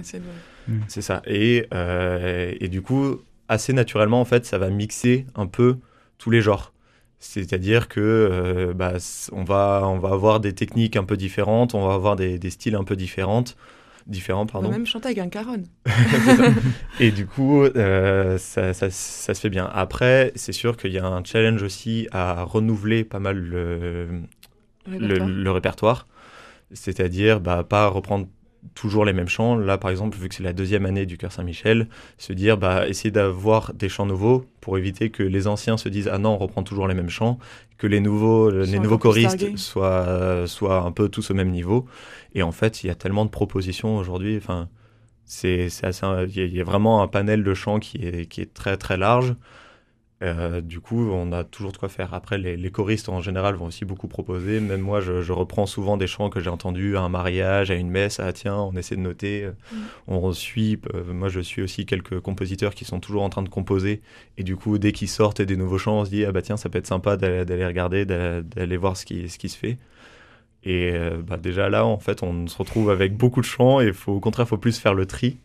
[0.67, 0.79] Mm.
[0.87, 1.21] C'est ça.
[1.25, 5.77] Et, euh, et du coup, assez naturellement, en fait, ça va mixer un peu
[6.17, 6.73] tous les genres.
[7.21, 8.93] C'est-à-dire que bah,
[9.33, 12.49] on, va, on va avoir des techniques un peu différentes, on va avoir des, des
[12.49, 13.57] styles un peu différentes
[14.09, 14.45] différents.
[14.45, 14.67] Pardon.
[14.67, 15.63] On va même chanter avec un caron.
[16.99, 19.69] et du coup, euh, ça, ça, ça, se fait bien.
[19.73, 24.07] Après, c'est sûr qu'il y a un challenge aussi à renouveler pas mal le.
[24.87, 26.07] Le, le répertoire.
[26.71, 28.27] C'est-à-dire, bah, pas reprendre
[28.75, 29.55] toujours les mêmes chants.
[29.55, 32.87] Là, par exemple, vu que c'est la deuxième année du Cœur Saint-Michel, se dire, bah,
[32.87, 36.37] essayer d'avoir des chants nouveaux pour éviter que les anciens se disent, ah non, on
[36.37, 37.39] reprend toujours les mêmes chants,
[37.77, 41.85] que les nouveaux, Soit les nouveaux choristes soient, soient un peu tous au même niveau.
[42.33, 44.37] Et en fait, il y a tellement de propositions aujourd'hui.
[44.37, 44.69] Enfin,
[45.25, 46.05] c'est assez,
[46.35, 49.35] il y, a vraiment un panel de chants qui est, qui est très très large.
[50.21, 52.13] Euh, du coup, on a toujours de quoi faire.
[52.13, 54.59] Après, les, choristes en général vont aussi beaucoup proposer.
[54.59, 57.89] Même moi, je, reprends souvent des chants que j'ai entendus à un mariage, à une
[57.89, 58.19] messe.
[58.19, 59.49] Ah tiens, on essaie de noter.
[59.71, 59.77] Mm.
[60.07, 60.79] On suit.
[60.93, 64.01] Euh, moi, je suis aussi quelques compositeurs qui sont toujours en train de composer.
[64.37, 66.57] Et du coup, dès qu'ils sortent des nouveaux chants, on se dit ah bah tiens,
[66.57, 69.77] ça peut être sympa d'aller regarder, d'aller voir ce qui, ce qui se fait.
[70.63, 73.93] Et euh, bah, déjà là, en fait, on se retrouve avec beaucoup de chants et
[73.93, 75.37] faut, au contraire, il faut plus faire le tri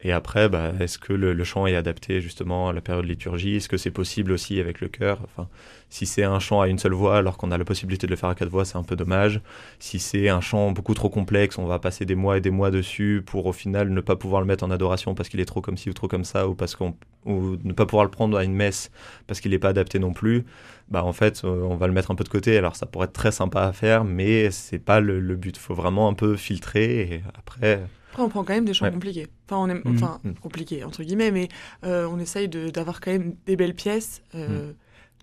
[0.00, 3.56] et après, bah, est-ce que le, chant est adapté justement à la période de liturgie?
[3.56, 5.18] Est-ce que c'est possible aussi avec le chœur?
[5.24, 5.48] Enfin,
[5.88, 8.16] Si c'est un chant à une seule voix alors qu'on a la possibilité de le
[8.16, 9.40] faire à quatre voix, c'est un peu dommage.
[9.80, 12.70] Si c'est un chant beaucoup trop complexe, on va passer des mois et des mois
[12.70, 15.60] dessus pour au final ne pas pouvoir le mettre en adoration parce qu'il est trop
[15.60, 18.38] comme ci ou trop comme ça, ou, parce qu'on, ou ne pas pouvoir le prendre
[18.38, 18.92] à une messe
[19.26, 20.44] parce qu'il n'est pas adapté non plus.
[20.90, 22.56] Bah en fait, euh, on va le mettre un peu de côté.
[22.56, 25.56] Alors ça pourrait être très sympa à faire, mais c'est pas le, le but.
[25.56, 27.80] Il faut vraiment un peu filtrer et après
[28.18, 29.28] après, on prend quand même des chants compliqués.
[29.48, 29.94] Enfin, on aime, mmh.
[29.94, 30.32] enfin mmh.
[30.42, 31.48] compliqués, entre guillemets, mais
[31.84, 34.22] euh, on essaye d'avoir quand même des belles pièces.
[34.34, 34.74] Euh, mmh.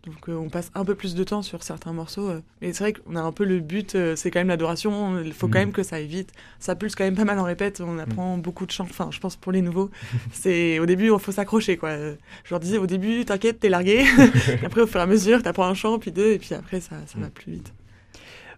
[0.06, 2.30] Donc, euh, on passe un peu plus de temps sur certains morceaux.
[2.62, 5.20] mais c'est vrai qu'on a un peu le but, c'est quand même l'adoration.
[5.20, 6.32] Il faut quand même que ça aille vite.
[6.60, 7.82] Ça pulse quand même pas mal en répète.
[7.82, 8.88] On apprend beaucoup de chants.
[8.90, 9.90] Enfin, je pense pour les nouveaux,
[10.32, 11.76] c'est au début, il faut s'accrocher.
[11.76, 11.98] quoi.
[11.98, 14.06] Je leur disais au début, t'inquiète, t'es largué.
[14.64, 16.96] après, au fur et à mesure, t'apprends un chant, puis deux, et puis après, ça,
[17.08, 17.74] ça va plus vite.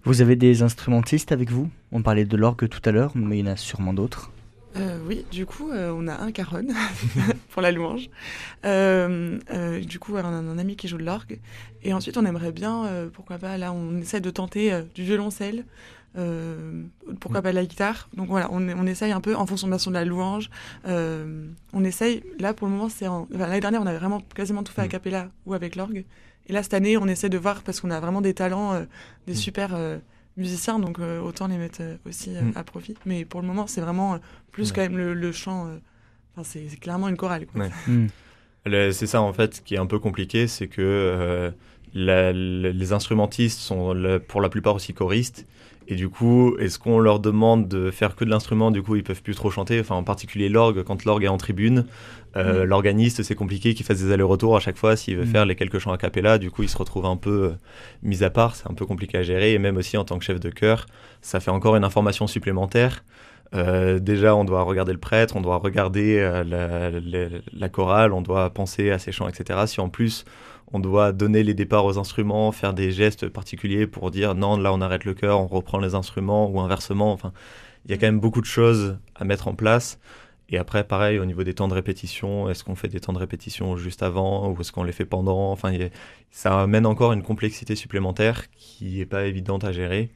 [0.07, 1.69] Vous avez des instrumentistes avec vous?
[1.91, 4.31] On parlait de l'orgue tout à l'heure, mais il y en a sûrement d'autres.
[4.77, 6.65] Euh, oui, du coup, euh, on a un caron
[7.49, 8.09] pour la louange.
[8.63, 9.37] Euh,
[9.81, 11.39] du coup, on a un ami qui joue de l'orgue.
[11.83, 15.65] Et ensuite, on aimerait bien, pourquoi pas, là, on essaie de tenter du violoncelle.
[17.19, 19.93] pourquoi pas de la guitare Donc voilà, on, on, essaye un peu en fonction de
[19.93, 20.49] la louange.
[20.85, 24.83] on essaye, là pour le moment, c'est l'année dernière, on avait vraiment quasiment tout fait
[24.83, 24.89] à mm.
[24.89, 26.05] cappella ou avec l'orgue.
[26.47, 28.83] Et là, cette année, on essaie de voir, parce qu'on a vraiment des talents, euh,
[29.27, 29.35] des mm.
[29.35, 29.97] super euh,
[30.37, 32.53] musiciens, donc euh, autant les mettre aussi mm.
[32.55, 32.95] à profit.
[33.05, 34.19] Mais pour le moment, c'est vraiment
[34.51, 35.69] plus quand même le, chant.
[36.35, 37.45] Enfin, c'est clairement une chorale.
[37.87, 38.07] Mm.
[38.91, 41.53] C'est ça, en fait, qui est un peu compliqué, c'est que
[41.93, 45.45] les instrumentistes sont pour la plupart aussi choristes.
[45.89, 49.03] Et du coup, est-ce qu'on leur demande de faire que de l'instrument Du coup, ils
[49.03, 49.79] peuvent plus trop chanter.
[49.79, 51.85] Enfin, en particulier l'orgue, quand l'orgue est en tribune,
[52.35, 52.67] euh, mm.
[52.67, 55.27] l'organiste, c'est compliqué qu'il fasse des allers-retours à chaque fois s'il veut mm.
[55.27, 56.39] faire les quelques chants a cappella.
[56.39, 57.49] Du coup, il se retrouve un peu euh,
[58.03, 58.57] mis à part.
[58.57, 59.53] C'est un peu compliqué à gérer.
[59.53, 60.87] Et même aussi en tant que chef de chœur,
[61.21, 63.05] ça fait encore une information supplémentaire.
[63.55, 68.49] Euh, déjà, on doit regarder le prêtre, on doit regarder la, la, chorale, on doit
[68.49, 69.59] penser à ses chants, etc.
[69.67, 70.25] Si en plus
[70.73, 74.73] on doit donner les départs aux instruments, faire des gestes particuliers pour dire non, là
[74.73, 77.13] on arrête le cœur, on reprend les instruments ou inversement.
[77.13, 77.31] Enfin,
[77.85, 79.99] il y a quand même beaucoup de choses à mettre en place.
[80.49, 83.17] Et après, pareil, au niveau des temps de répétition, est-ce qu'on fait des temps de
[83.17, 85.51] répétition juste avant ou est-ce qu'on les fait pendant?
[85.51, 85.73] Enfin,
[86.31, 90.09] ça amène encore une complexité supplémentaire qui n'est pas évidente à gérer.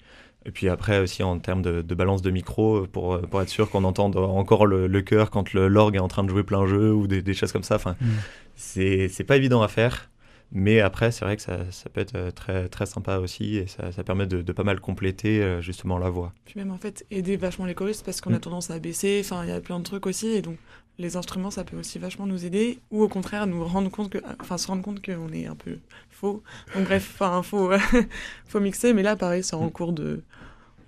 [0.46, 3.84] Et puis après aussi en termes de, balance de micro, pour, pour être sûr qu'on
[3.84, 7.08] entende encore le, le chœur quand l'orgue est en train de jouer plein jeu ou
[7.08, 7.76] des, choses comme ça.
[7.76, 8.08] Enfin, mm.
[8.56, 10.11] c'est pas évident à faire.
[10.52, 13.68] Mais après, c'est vrai que ça, ça, peut être euh, très, très sympa aussi et
[13.68, 16.34] ça, ça permet de, de, pas mal compléter euh, justement la voix.
[16.46, 18.42] Puis même en fait, aider vachement les choristes parce qu'on a mm.
[18.42, 20.58] tendance à baisser, enfin il y a plein de trucs aussi et donc
[20.98, 24.17] les instruments ça peut aussi vachement nous aider ou au contraire nous rendre compte que,
[24.42, 25.78] enfin se rendre compte qu'on est un peu
[26.10, 26.44] faux.
[26.75, 27.71] Donc bref, enfin faut,
[28.46, 29.71] faut mixer, mais là pareil, c'est en mm.
[29.71, 30.21] cours de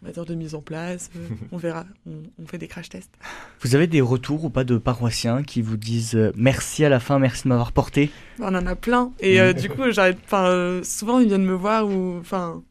[0.04, 1.10] de mise en place.
[1.16, 1.86] Euh, on verra.
[2.06, 3.12] On, fait des crash tests.
[3.62, 7.00] Vous avez des retours ou pas de paroissiens qui vous disent euh, merci à la
[7.00, 8.12] fin, merci de m'avoir porté?
[8.40, 9.12] On en a plein.
[9.20, 10.18] Et euh, du coup, j'arrête.
[10.84, 12.22] Souvent ils viennent me voir ou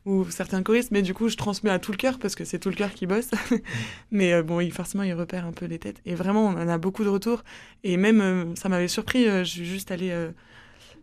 [0.05, 2.59] ou certains choristes, mais du coup je transmets à tout le cœur parce que c'est
[2.59, 3.30] tout le cœur qui bosse.
[4.11, 6.01] mais bon, forcément ils repèrent un peu les têtes.
[6.05, 7.43] Et vraiment, on en a beaucoup de retours.
[7.85, 9.24] Et même ça m'avait surpris.
[9.24, 10.12] je suis juste allée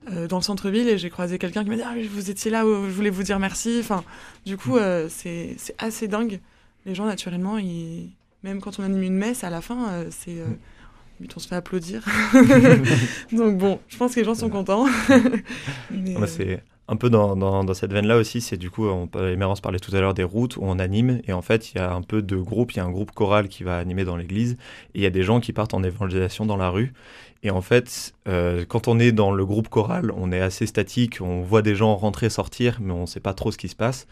[0.07, 2.91] dans le centre-ville et j'ai croisé quelqu'un qui m'a dit ah, vous étiez là, je
[2.91, 3.77] voulais vous dire merci.
[3.79, 4.03] Enfin,
[4.45, 4.81] du coup, mm.
[4.81, 6.39] euh, c'est assez dingue.
[6.85, 8.09] Les gens, naturellement, ils...
[8.43, 11.27] même quand on anime une messe, à la fin, euh, c'est mm.
[11.35, 12.05] on se fait applaudir.
[13.31, 14.85] Donc bon, je pense que les gens sont contents.
[15.91, 19.79] Mais, c'est un peu dans, dans, cette veine-là aussi, c'est du coup, on, Émérance parlait
[19.79, 22.01] tout à l'heure des routes où on anime, et en fait, il y a un
[22.01, 24.53] peu de groupe, il y a un groupe choral qui va animer dans l'église,
[24.95, 26.93] et il y a des gens qui partent en évangélisation dans la rue,
[27.41, 31.19] et en fait, euh, quand on est dans le groupe choral, on est assez statique,
[31.21, 33.77] on voit des gens rentrer, sortir, mais on ne sait pas trop ce qui se
[33.77, 34.07] passe.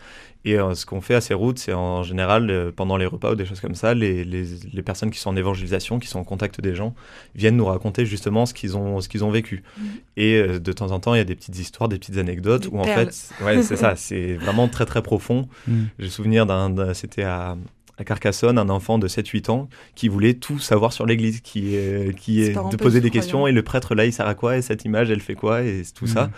[0.46, 3.34] Et euh, ce qu'on fait à ces routes, c'est en général, euh, pendant les repas
[3.34, 6.20] ou des choses comme ça, les, les, les, personnes qui sont en évangélisation, qui sont
[6.20, 6.96] en contact des gens,
[7.36, 9.62] viennent nous raconter justement ce qu'ils ont, ce qu'ils ont vécu.
[9.78, 9.84] Mmh.
[10.16, 12.80] Et de temps en temps, il y a des petites histoires, des petites anecdotes, où
[12.80, 15.50] en fait, ouais, c'est ça, c'est vraiment très très profond.
[15.68, 15.84] Mmh.
[16.00, 17.58] J'ai souvenir d'un, c'était à,
[17.98, 22.16] à Carcassonne un enfant de 7-8 ans qui voulait tout savoir sur l'église, qui, est,
[22.18, 24.58] qui est de poser des questions et le prêtre là il sert à quoi?
[24.58, 25.64] Et cette image elle fait quoi?
[25.64, 26.26] Et tout ça.
[26.26, 26.32] Mm.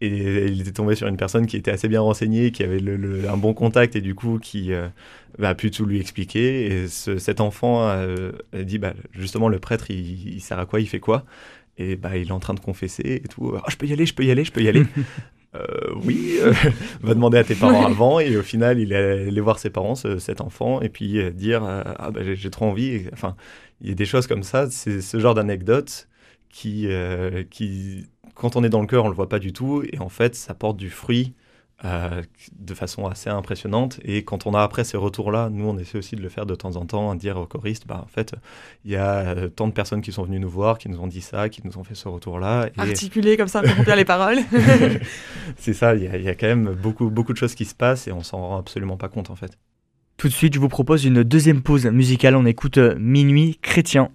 [0.00, 3.28] Et il était tombé sur une personne qui était assez bien renseignée, qui avait le,
[3.28, 4.88] un bon contact et du coup qui euh,
[5.40, 6.66] a pu tout lui expliquer.
[6.66, 8.06] Et cet enfant a,
[8.62, 11.24] dit bah, justement le prêtre il, sert à quoi, il fait quoi?
[11.78, 13.54] Et bah, il est en train de confesser et tout.
[13.56, 14.84] Ah, je peux y aller, je peux y aller, je peux y aller.
[15.94, 16.52] Euh, oui, euh,
[17.02, 18.20] va demander à tes parents avant.
[18.20, 21.62] Et au final, il est allé voir ses parents, cet enfant, et puis euh, dire
[21.64, 23.06] Ah, bah, j'ai trop envie.
[23.12, 23.36] enfin,
[23.80, 24.70] il y a des choses comme ça.
[24.70, 26.08] C'est ce genre d'anecdote
[26.48, 26.88] qui,
[27.50, 29.82] qui, quand on est dans le cœur, on le voit pas du tout.
[29.92, 31.34] Et en fait, ça porte du fruit
[31.84, 32.22] euh,
[32.58, 33.98] de façon assez impressionnante.
[34.04, 36.54] Et quand on a après ces retours-là, nous, on essaie aussi de le faire de
[36.54, 38.34] temps en temps, à dire aux choristes, bah, en fait,
[38.84, 41.08] il y a euh, tant de personnes qui sont venues nous voir, qui nous ont
[41.08, 42.68] dit ça, qui nous ont fait ce retour-là.
[42.68, 42.80] Et...
[42.80, 44.38] Articuler comme ça, pour bien les paroles.
[45.56, 48.06] C'est ça, il y, y, a quand même beaucoup, beaucoup de choses qui se passent
[48.06, 49.58] et on s'en rend absolument pas compte, en fait.
[50.16, 52.36] Tout de suite, je vous propose une deuxième pause musicale.
[52.36, 54.10] On écoute euh, Minuit chrétien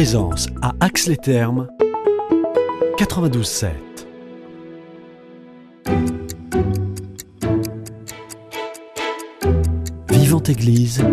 [0.00, 1.68] Présence à Axe-les-Thermes
[2.96, 3.68] 92.7.
[10.08, 11.04] Vivante Église,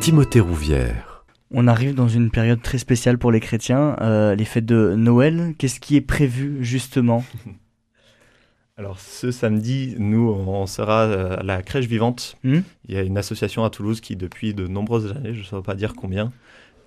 [0.00, 1.24] Timothée Rouvière.
[1.50, 5.56] On arrive dans une période très spéciale pour les chrétiens, euh, les fêtes de Noël.
[5.58, 7.24] Qu'est-ce qui est prévu justement
[8.76, 12.36] Alors ce samedi, nous, on sera euh, à la crèche vivante.
[12.44, 15.44] Hmm Il y a une association à Toulouse qui, depuis de nombreuses années, je ne
[15.44, 16.30] saurais pas dire combien,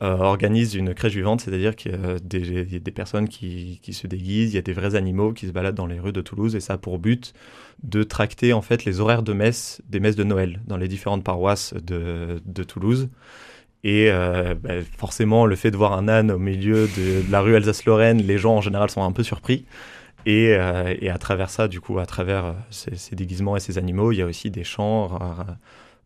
[0.02, 4.56] euh, organise une crèche vivante, c'est-à-dire qu'il y a des, personnes qui, se déguisent, il
[4.56, 6.74] y a des vrais animaux qui se baladent dans les rues de Toulouse, et ça
[6.74, 7.34] a pour but
[7.84, 11.24] de tracter en fait les horaires de messe, des messes de Noël dans les différentes
[11.24, 13.10] paroisses de, de Toulouse.
[13.84, 17.56] Et euh, bah, forcément, le fait de voir un âne au milieu de, la rue
[17.56, 19.66] Alsace-Lorraine, les gens en général sont un peu surpris.
[20.28, 24.12] Et, euh, et à travers ça, du coup, à travers ces, déguisements et ces animaux,
[24.12, 25.20] il y a aussi des chants,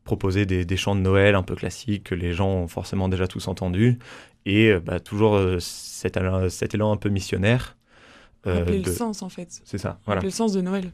[0.06, 3.28] proposer des, des chants de Noël un peu classiques que les gens ont forcément déjà
[3.28, 4.00] tous entendus.
[4.46, 7.76] Et euh, bah, toujours euh, cet, élan, cet élan un peu missionnaire.
[8.48, 9.62] euh, Rappeler de- le sens en fait.
[9.66, 10.20] C'est ça, voilà.
[10.20, 10.92] Rappeler le sens de Noël.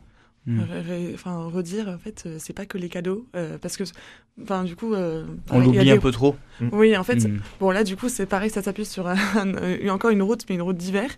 [0.47, 3.27] Ré- Enfin, redire, en fait, euh, c'est pas que les cadeaux.
[3.35, 3.83] euh, parce que,
[4.41, 4.93] enfin, du coup.
[4.95, 6.35] euh, On l'oublie des- un peu trop.
[6.71, 7.39] Oui, en fait, Hmm.
[7.59, 10.55] Bon, là, du coup, c'est pareil, ça s'appuie sur un- un- encore une route, mais
[10.55, 11.09] une route d'hiver.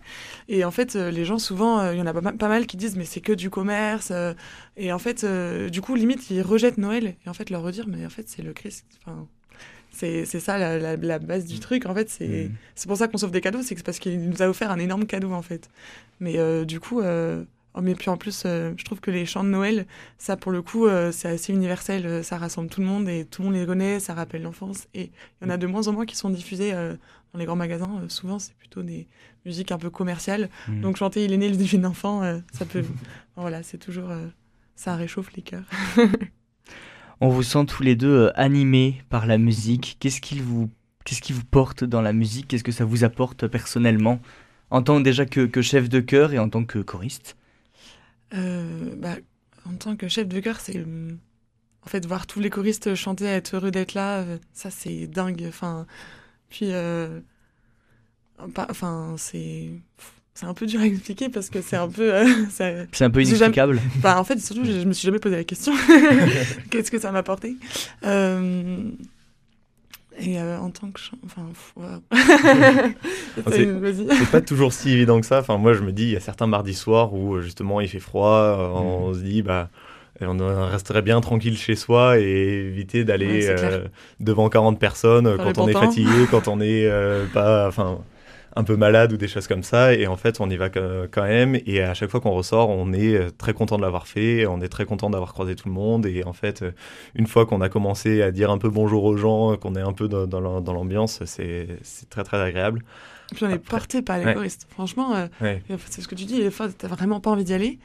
[0.48, 2.76] Et en fait, les gens, souvent, il y en a pas, ma- pas mal qui
[2.76, 4.10] disent, mais c'est que du commerce.
[4.10, 4.34] euh,
[4.76, 5.24] et en fait,
[5.70, 7.14] du coup, limite, ils rejettent Noël.
[7.24, 8.84] Et en fait, leur redire, mais en fait, c'est le Christ.
[9.06, 9.26] Enfin,
[9.90, 11.86] c'est c'est ça la, la- la base du truc.
[11.86, 14.48] En fait, c'est c'est pour ça qu'on sauve des cadeaux, c'est parce qu'il nous a
[14.48, 15.70] offert un énorme cadeau, en fait.
[16.20, 17.00] Mais du coup.
[17.00, 17.44] euh,
[17.82, 20.62] mais puis en plus, euh, je trouve que les chants de Noël, ça pour le
[20.62, 23.56] coup, euh, c'est assez universel, euh, ça rassemble tout le monde et tout le monde
[23.56, 24.86] les connaît, ça rappelle l'enfance.
[24.94, 25.10] Et
[25.40, 28.02] il y en a de moins en moins qui sont diffusés dans les grands magasins.
[28.08, 29.08] Souvent, c'est plutôt des
[29.44, 30.50] musiques un peu commerciales.
[30.68, 30.80] Hmm.
[30.82, 32.22] Donc chanter Il est né le divin enfant,
[32.52, 32.84] ça peut.
[33.36, 34.10] voilà, c'est toujours.
[34.76, 35.68] ça réchauffe les cœurs.
[37.20, 39.96] On vous sent tous les deux animés par la musique.
[39.98, 40.70] Qu'est-ce qu'il vous,
[41.04, 42.48] qu'est-ce qui vous porte dans la musique?
[42.48, 44.20] Qu'est-ce que ça vous apporte personnellement?
[44.70, 47.36] En tant déjà que, que chef de chœur et en tant que choriste
[48.34, 49.16] Euh, bah,
[49.66, 50.76] en tant que chef de chœur, c'est.
[50.76, 51.10] euh,
[51.84, 55.44] En fait, voir tous les choristes chanter, être heureux d'être là, euh, ça c'est dingue.
[55.48, 55.86] Enfin,
[56.48, 56.68] puis.
[56.72, 57.20] euh,
[58.54, 59.70] pas- Enfin, c'est.
[60.36, 62.12] C'est un peu dur à expliquer parce que c'est un peu.
[62.50, 63.20] C'est un peu
[63.52, 63.80] inexplicable.
[64.02, 65.72] Bah, en fait, surtout, je, je me suis jamais posé la question.
[66.70, 67.56] Qu'est-ce que ça m'a apporté?
[70.18, 71.00] Et euh, en tant que...
[71.24, 71.42] Enfin,
[71.76, 71.84] wow.
[73.50, 75.40] c'est- pas toujours si évident que ça.
[75.40, 77.88] Enfin, moi, je me dis, il y a certains mardis soirs où euh, justement il
[77.88, 79.14] fait froid, euh, on Mm.
[79.14, 79.68] se dit, bah,
[80.20, 83.84] on euh, resterait bien tranquille chez soi et éviter d'aller euh,
[84.20, 86.88] devant 40 personnes Faire quand on est fatigué, quand on est
[87.32, 87.98] pas, enfin,
[88.56, 89.94] un peu malade ou des choses comme ça.
[89.94, 91.58] Et en fait, on y va quand même.
[91.66, 94.46] Et à chaque fois qu'on ressort, on est euh, très content de l'avoir fait.
[94.46, 96.06] On est très content d'avoir croisé tout le monde.
[96.06, 96.70] Et en fait, euh,
[97.14, 99.92] une fois qu'on a commencé à dire un peu bonjour aux gens, qu'on est un
[99.92, 101.66] peu dans, dans l'am- dans l'ambiance, c'est
[102.10, 102.82] très très agréable.
[103.34, 103.70] Puis on est Après.
[103.70, 104.34] porté par les Ouais.
[104.34, 104.66] choristes.
[104.70, 105.62] Franchement, euh, Ouais.
[105.88, 107.78] c'est ce que tu dis, des fois, t'as vraiment pas envie d'y aller.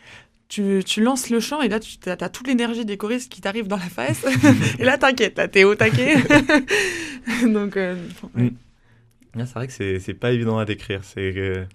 [0.49, 3.67] Tu, tu lances le chant et là, tu as, toute l'énergie des choristes qui t'arrive
[3.67, 4.25] dans la face.
[4.79, 6.15] et là, t'inquiète, là, t'es au taquet.
[7.47, 7.95] Donc, euh,
[8.35, 8.43] ouais.
[8.43, 8.51] Mm.
[9.39, 11.03] Ah, c'est vrai que c'est pas évident à décrire.
[11.03, 11.67] C'est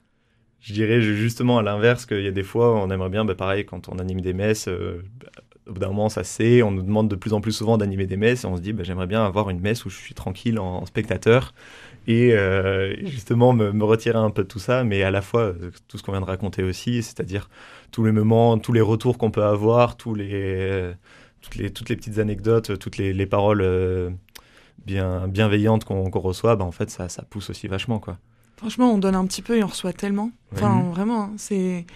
[0.64, 3.34] je dirais ju- justement à l'inverse qu'il y a des fois on aimerait bien, bah,
[3.34, 5.30] pareil, quand on anime des messes, euh, bah,
[5.68, 8.06] au bout d'un moment ça c'est, on nous demande de plus en plus souvent d'animer
[8.06, 10.14] des messes et on se dit bah, j'aimerais bien avoir une messe où je suis
[10.14, 11.54] tranquille en, spectateur
[12.06, 15.70] et euh, justement me, retirer un peu de tout ça, mais à la fois euh,
[15.88, 17.48] tout ce qu'on vient de raconter aussi, c'est-à-dire
[17.92, 20.92] tous les moments, tous les retours qu'on peut avoir, tous les,
[21.42, 23.62] toutes, les, toutes les petites anecdotes, toutes les, les paroles.
[24.84, 28.18] Bien bienveillante qu'on reçoit, bah en fait ça, ça pousse aussi vachement quoi.
[28.56, 30.30] Franchement, on donne un petit peu et on reçoit tellement.
[30.52, 31.86] Enfin, vraiment, hein, c'est.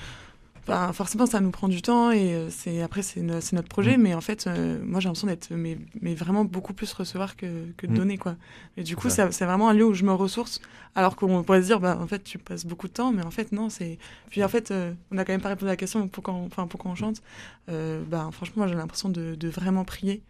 [0.93, 3.97] Forcément, ça nous prend du temps et euh, c'est après c'est no- c'est notre projet,
[3.97, 4.03] Mhm.
[4.03, 7.47] mais en fait, euh, moi j'ai l'impression d'être mais, mais vraiment beaucoup plus recevoir que,
[7.77, 7.99] que de Mhm.
[7.99, 8.37] donner quoi.
[8.77, 10.61] Et du coup, C'est vraiment un lieu où je me ressource,
[10.95, 13.31] alors qu'on pourrait se dire bah en fait tu passes beaucoup de temps, mais en
[13.31, 13.99] fait non, c'est.
[14.31, 16.47] Puis en fait, euh, on n'a quand même pas répondu à la question pourquoi on,
[16.47, 17.23] enfin pourquoi on chante.
[17.69, 20.23] Euh, bah franchement, moi j'ai l'impression de, de vraiment prier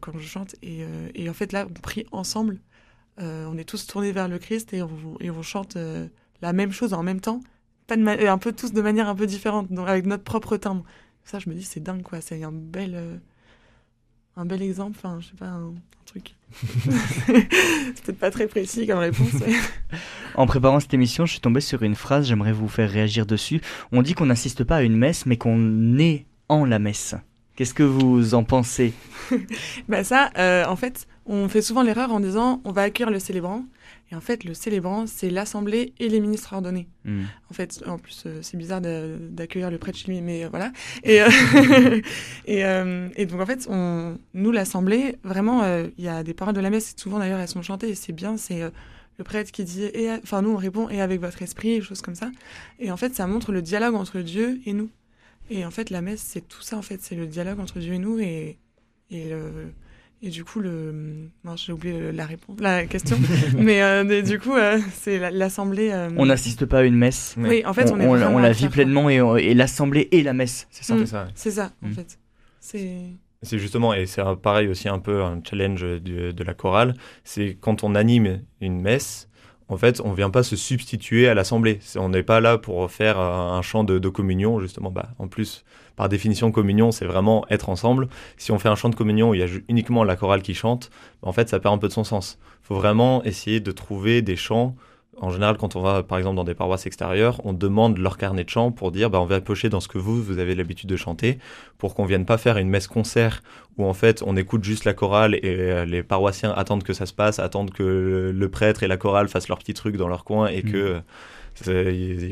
[0.00, 0.54] quand je chante.
[0.62, 2.58] Et, et en fait, là, on prie ensemble.
[3.18, 5.76] On est tous tournés vers le Christ et on, et on chante
[6.42, 7.40] la même chose en même temps.
[7.86, 10.24] Pas de ma- et un peu tous de manière un peu différente, donc avec notre
[10.24, 10.84] propre timbre.
[11.24, 12.20] Ça, je me dis, c'est dingue, quoi.
[12.20, 13.16] C'est un bel, euh,
[14.36, 14.96] un bel exemple.
[14.98, 15.74] Enfin, je sais pas, un, un
[16.04, 16.34] truc.
[16.86, 19.32] c'est peut-être pas très précis comme réponse.
[19.46, 19.54] mais-
[20.34, 23.60] En préparant cette émission, je suis tombé sur une phrase, j'aimerais vous faire réagir dessus.
[23.92, 27.14] On dit qu'on n'assiste pas à une messe, mais qu'on est en la messe.
[27.56, 28.92] Qu'est-ce que vous en pensez?
[29.88, 33.18] Bah ça, euh, en fait, on fait souvent l'erreur en disant, on va accueillir le
[33.18, 33.64] célébrant.
[34.12, 36.86] Et en fait, le célébrant, c'est l'assemblée et les ministres ordonnés.
[37.04, 37.22] Hmm.
[37.50, 40.70] En fait, en plus, euh, c'est bizarre d'accueillir le prêtre chez lui, mais euh, voilà.
[41.02, 41.16] Et,
[42.46, 45.64] et, et donc, en fait, on, nous, l'Assemblée, vraiment,
[45.98, 48.12] il y a des paroles de la messe, souvent d'ailleurs, elles sont chantées, et c'est
[48.12, 48.62] bien, c'est
[49.18, 52.14] le prêtre qui dit, et, enfin nous on répond et avec votre esprit, choses comme
[52.14, 52.30] ça.
[52.78, 54.90] Et en fait, ça montre le dialogue entre Dieu et nous.
[55.50, 57.94] Et en fait, la messe, c'est tout ça en fait, c'est le dialogue entre Dieu
[57.94, 58.58] et nous et
[59.10, 59.72] et le
[60.22, 61.28] et du coup, le...
[61.56, 63.18] j'ai oublié la réponse, la question.
[63.58, 65.90] mais, euh, du coup, euh, c'est l'assemblée.
[65.92, 67.34] Euh, on n'assiste pas à une messe.
[67.38, 70.66] Oui, en fait, on, on, on la vit pleinement et, et l'assemblée et la messe,
[70.70, 70.94] c'est ça.
[70.94, 71.28] Mm.
[71.34, 71.92] c'est ça, en mm.
[71.92, 72.18] fait.
[72.60, 72.96] C'est.
[73.42, 77.56] C'est justement, et c'est pareil aussi un peu un challenge de, de la chorale, c'est
[77.60, 79.25] quand on anime une messe,
[79.68, 81.80] en fait, on ne vient pas se substituer à l'assemblée.
[81.96, 84.90] On n'est pas là pour faire un chant de, communion, justement.
[84.90, 85.64] Bah, en plus,
[85.96, 88.08] par définition, communion, c'est vraiment être ensemble.
[88.36, 90.54] Si on fait un chant de communion où il y a uniquement la chorale qui
[90.54, 90.90] chante,
[91.22, 92.38] en fait, ça perd un peu de son sens.
[92.62, 94.76] Il faut vraiment essayer de trouver des chants.
[95.18, 98.44] En général, quand on va, par exemple, dans des paroisses extérieures, on demande leur carnet
[98.44, 100.90] de chant pour dire, bah, on va pocher dans ce que vous, vous avez l'habitude
[100.90, 101.38] de chanter,
[101.78, 103.42] pour qu'on vienne pas faire une messe-concert
[103.78, 107.06] où, en fait, on écoute juste la chorale et euh, les paroissiens attendent que ça
[107.06, 110.24] se passe, attendent que le prêtre et la chorale fassent leur petit truc dans leur
[110.24, 110.70] coin et mmh.
[110.70, 111.02] que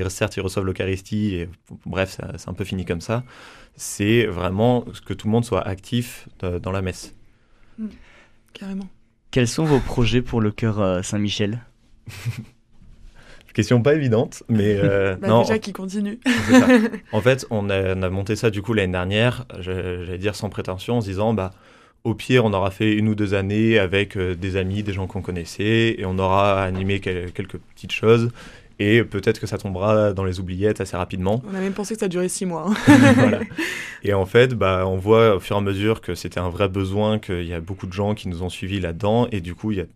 [0.08, 1.48] certes, ils reçoivent l'Eucharistie, et
[1.86, 3.24] bref, c'est un peu fini comme ça.
[3.76, 7.14] C'est vraiment que tout le monde soit actif dans la messe.
[7.78, 7.88] Mm.
[8.52, 8.88] carrément.
[9.30, 11.60] Quels sont vos projets pour le cœur euh, Saint-Michel?
[13.54, 16.18] Question pas évidente, mais euh, bah, déjà qui continue.
[17.12, 20.50] en fait, on a, on a, monté ça du coup l'année dernière, j'allais dire sans
[20.50, 21.52] prétention, en se disant bah
[22.02, 25.06] au pire, on aura fait une ou deux années avec euh, des amis, des gens
[25.06, 28.30] qu'on connaissait, et on aura animé quelques petites choses
[28.78, 31.42] et peut-être que ça tombera dans les oubliettes assez rapidement.
[31.50, 32.72] On a même pensé que ça durait six mois.
[32.88, 33.40] Hein.
[34.02, 36.68] Et en fait, bah, on voit au fur et à mesure que c'était un vrai
[36.68, 39.70] besoin, qu'il y a beaucoup de gens qui nous ont suivis là-dedans, et du coup,
[39.70, 39.86] il y a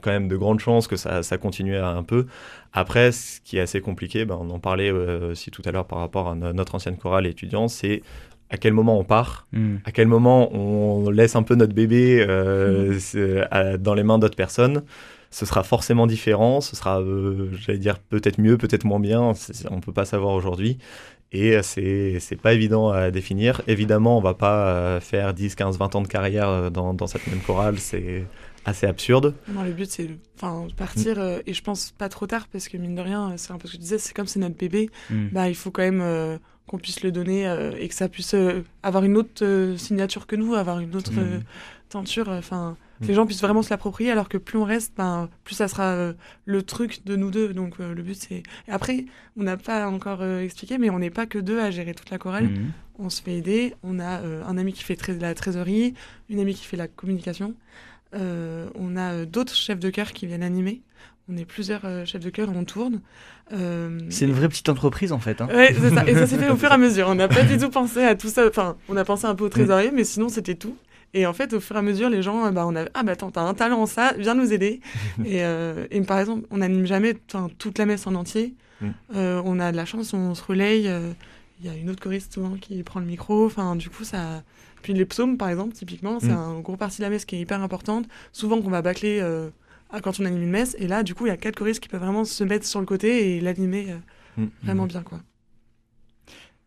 [0.00, 2.26] quand même de grandes chances que ça, ça continue un peu.
[2.72, 5.86] Après, ce qui est assez compliqué, bah, on en parlait euh, aussi tout à l'heure
[5.86, 8.02] par rapport à notre ancienne chorale étudiante, c'est
[8.48, 9.76] à quel moment on part, hmm.
[9.84, 13.76] à quel moment on laisse un peu notre bébé euh, hmm.
[13.78, 14.82] dans les mains d'autres personnes
[15.30, 19.32] ce sera forcément différent, ce sera, euh, j'allais dire, peut-être mieux, peut-être moins bien,
[19.70, 20.78] on ne peut pas savoir aujourd'hui.
[21.32, 23.60] Et c'est, c'est pas évident à définir.
[23.66, 27.06] Évidemment, on va pas euh, faire 10, 15, 20 ans de carrière euh, dans, dans
[27.06, 28.24] cette même chorale, c'est
[28.66, 29.34] assez absurde.
[29.48, 32.94] Non, le but, c'est de partir, et je pense pas trop tard, parce que mine
[32.94, 35.28] de rien, c'est un peu ce que je disais, c'est comme c'est notre bébé, mm.
[35.32, 37.44] bah, il faut quand même qu'on puisse le donner
[37.78, 38.34] et que ça puisse
[38.82, 41.42] avoir une autre signature que nous, avoir une autre mm.
[41.88, 42.28] tenture.
[42.28, 45.68] Enfin, les gens puissent vraiment se l'approprier, alors que plus on reste, ben, plus ça
[45.68, 46.12] sera euh,
[46.44, 47.52] le truc de nous deux.
[47.52, 48.42] Donc euh, le but c'est.
[48.68, 49.04] Après,
[49.36, 52.10] on n'a pas encore euh, expliqué, mais on n'est pas que deux à gérer toute
[52.10, 52.48] la chorale.
[52.98, 53.74] On se fait aider.
[53.82, 55.94] On a un ami qui fait la trésorerie,
[56.30, 57.54] une amie qui fait la communication.
[58.16, 60.82] On a d'autres chefs de chœur qui viennent animer.
[61.28, 63.00] On est plusieurs chefs de chœur, on tourne.
[63.50, 65.40] C'est une vraie petite entreprise en fait.
[65.40, 65.48] Hein.
[65.52, 66.06] Ouais, c'est ça.
[66.06, 67.08] Et ça s'est fait au fur et à mesure.
[67.08, 68.46] On n'a pas du tout pensé à tout ça.
[68.46, 70.76] Enfin, on a pensé un peu au trésorier, mais sinon c'était tout.
[71.16, 73.12] Et en fait, au fur et à mesure, les gens, bah, on a, ah bah
[73.12, 74.80] attends, t'as un talent en ça, viens nous aider.
[75.24, 77.14] et, euh, et, par exemple, on n'anime jamais
[77.58, 78.54] toute la messe en entier.
[78.82, 78.88] Mm.
[79.14, 80.88] Euh, on a de la chance, on se relaye.
[80.88, 81.12] Euh,
[81.60, 83.46] il y a une autre choriste souvent qui prend le micro.
[83.46, 84.42] Enfin, du coup, ça.
[84.86, 86.38] Puis les psaumes, par exemple, typiquement, c'est mm.
[86.38, 88.06] un gros partie de la messe qui est hyper importante.
[88.30, 89.20] Souvent, qu'on va bâcler
[90.00, 90.76] quand on anime une messe.
[90.78, 92.78] Et là, du coup, il y a quatre choristes qui peuvent vraiment se mettre sur
[92.78, 93.96] le côté et l'animer
[94.36, 94.44] mm.
[94.62, 95.18] vraiment bien, quoi.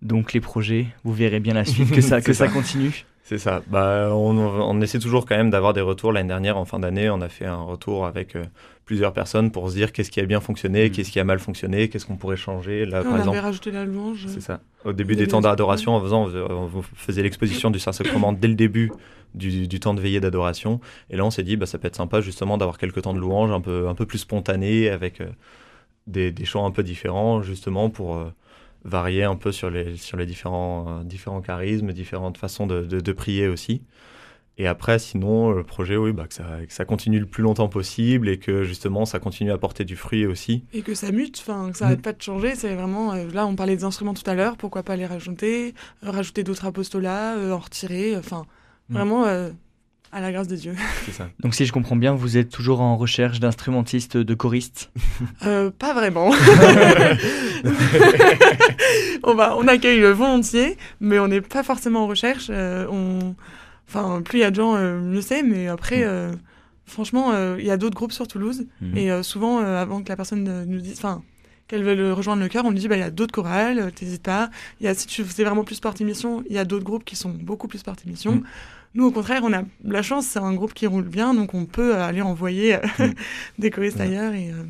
[0.02, 3.06] Donc les projets, vous verrez bien la suite, que ça, que ça continue.
[3.24, 3.62] C'est ça.
[3.68, 6.12] Bah, on, essaie toujours quand même d'avoir des retours.
[6.12, 8.44] L'année dernière, en fin d'année, on a fait un retour avec euh,
[8.86, 10.92] plusieurs personnes pour se dire qu'est-ce qui a bien fonctionné, mm.
[10.92, 12.88] qu'est-ce qui a mal fonctionné, qu'est-ce qu'on pourrait changer.
[12.88, 14.26] Là, on avait rajouté la louange.
[14.28, 14.62] C'est ça.
[14.84, 18.92] Au début des temps d'adoration, en faisant, on faisait l'exposition du Saint-Sacrement dès le début
[19.36, 20.80] du, temps de veillée d'adoration.
[21.10, 23.20] Et là, on s'est dit, bah, ça peut être sympa justement d'avoir quelques temps de
[23.20, 25.28] louange un peu, un peu plus spontanés, avec euh,
[26.08, 28.16] des, des, chants un peu différents, justement pour...
[28.16, 28.34] Euh,
[28.84, 33.12] varier un peu sur les, sur les différents, euh, différents charismes, différentes façons de, de,
[33.12, 33.82] prier aussi.
[34.58, 37.70] Et après, sinon, le projet, oui, bah, que, ça, que, ça, continue le plus longtemps
[37.70, 40.66] possible et que justement, ça continue à porter du fruit aussi.
[40.74, 42.04] Et que ça mute, enfin, que ça n'arrête mm.
[42.04, 42.56] pas de changer.
[42.56, 45.74] C'est vraiment, euh, là, on parlait des instruments tout à l'heure, pourquoi pas les rajouter,
[46.04, 48.46] euh, rajouter d'autres apostolats, en retirer, enfin,
[48.90, 48.94] mm.
[48.94, 49.26] vraiment
[50.12, 50.76] à la grâce de Dieu.
[51.12, 51.30] Ça.
[51.40, 54.92] Donc si je comprends bien, vous êtes toujours en recherche d'instrumentistes, de choristes
[55.46, 56.30] euh, Pas vraiment.
[59.24, 62.48] on, va, on accueille volontiers, mais on n'est pas forcément en recherche.
[62.50, 63.36] Euh, on...
[63.88, 66.38] Enfin, plus il y a de gens, euh, mieux c'est, mais après, mm.
[66.86, 68.98] franchement, il y a d'autres groupes sur Toulouse, mm.
[68.98, 70.98] et souvent, avant que la personne nous dise...
[70.98, 71.24] Enfin,
[71.68, 74.24] qu'elle veut rejoindre le chœur, on lui dit bah il y a d'autres chorales, t'hésites
[74.24, 74.50] pas.
[74.82, 77.06] Il y a si tu faisais vraiment plus partie mission, il y a d'autres groupes
[77.06, 78.38] qui sont beaucoup plus partie mission.
[78.38, 78.44] Mm.
[78.96, 81.66] Nous, au contraire, on a la chance, c'est un groupe qui roule bien, donc on
[81.66, 83.14] peut aller envoyer euh, mm.
[83.60, 84.34] des choristes ailleurs.
[84.34, 84.64] Et, euh,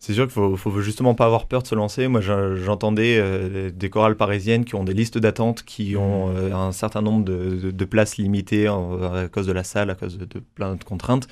[0.00, 2.08] C'est sûr qu'il faut, faut justement pas avoir peur de se lancer.
[2.08, 5.98] Moi, j'entendais euh, des chorales parisiennes qui ont des listes d'attente, qui mm.
[5.98, 10.26] ont un certain nombre de, places limitées à cause de la salle, à cause de,
[10.54, 11.28] plein de contraintes.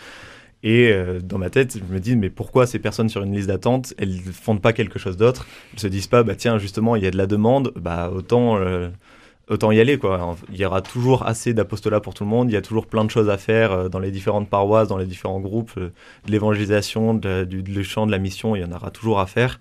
[0.62, 3.49] Et euh, dans ma tête, je me dis, mais pourquoi ces personnes sur une liste
[3.49, 5.47] d'attente, elles ne font pas quelque chose d'autre?
[5.72, 8.59] Elles se disent pas, bah tiens, justement, il y a de la demande, bah autant,
[9.51, 10.36] autant y aller, quoi.
[10.51, 13.05] Il y aura toujours assez d'apostolat pour tout le monde, il y a toujours plein
[13.05, 15.92] de choses à faire euh, dans les différentes paroisses, dans les différents groupes, de
[16.28, 19.61] l'évangélisation, du chant, de la mission, il y en aura toujours à faire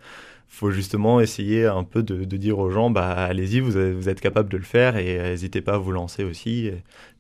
[0.52, 4.50] faut justement essayer un peu de, dire aux gens, bah allez-y, vous, vous, êtes capable
[4.50, 6.72] de le faire et n'hésitez pas à vous lancer aussi.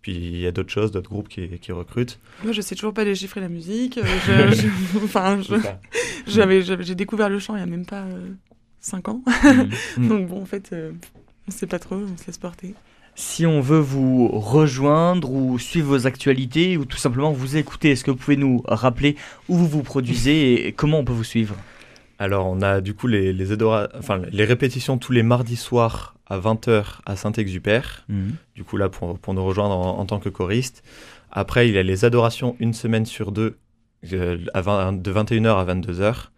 [0.01, 2.19] puis il y a d'autres choses, d'autres groupes qui, qui, recrutent.
[2.43, 3.97] Moi, je sais toujours pas déchiffrer la musique.
[3.97, 4.51] Euh,
[5.03, 5.39] enfin,
[6.27, 8.05] j'avais, j'ai découvert le chant il y a même pas
[8.81, 9.21] 5 euh, ans.
[9.97, 10.07] Mm.
[10.07, 10.91] Donc bon, en fait, euh,
[11.49, 12.75] on sait pas trop, on se laisse porter.
[13.15, 18.03] Si on veut vous rejoindre ou suivre vos actualités ou tout simplement vous écouter, est-ce
[18.03, 19.15] que vous pouvez nous rappeler
[19.49, 21.55] où vous vous produisez et comment on peut vous suivre?
[22.19, 23.51] Alors, on a du coup les, les,
[23.97, 28.05] enfin, les répétitions tous les mardis soirs à 20h à Saint-Exupère.
[28.09, 28.35] Mhm.
[28.55, 30.83] Du coup, là, pour, pour nous rejoindre en, tant que choriste.
[31.31, 33.57] Après, il y a les adorations une semaine sur deux,
[34.13, 36.29] euh, à de 21h à 22h.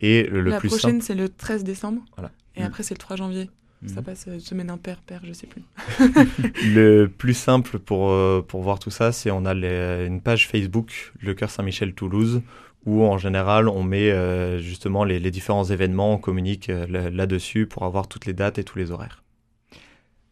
[0.00, 2.02] Et le, La plus prochaine, c'est le 13 décembre.
[2.16, 2.30] Voilà.
[2.56, 3.50] Et après, c'est le 3 janvier.
[3.86, 4.02] Ça mhm.
[4.02, 5.62] passe euh, semaine impair, pair, je sais plus.
[6.74, 11.12] le plus simple pour, euh, pour voir tout ça, c'est on a une page Facebook,
[11.20, 12.42] Le Cœur Saint-Michel Toulouse,
[12.86, 17.84] où en général on met euh, justement les, différents événements, on communique euh, là-dessus pour
[17.84, 19.22] avoir toutes les dates et tous les horaires.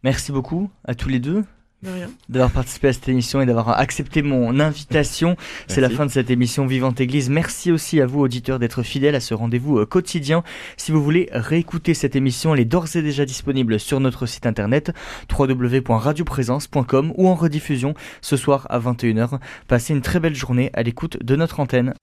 [0.05, 1.45] Merci beaucoup à tous les deux
[2.29, 5.37] d'avoir participé à cette émission et d'avoir accepté mon invitation.
[5.69, 7.31] C'est la fin de cette émission Vivante Église.
[7.31, 10.43] Merci aussi à vous, auditeurs, d'être fidèles à ce rendez-vous euh, quotidien.
[10.77, 14.47] Si vous voulez réécouter cette émission, elle est d'ores et déjà disponible sur notre site
[14.47, 14.93] internet
[15.37, 19.39] www.radioprésence.com ou en rediffusion ce soir à 21h.
[19.69, 21.95] Passez une très belle journée à l'écoute de notre antenne.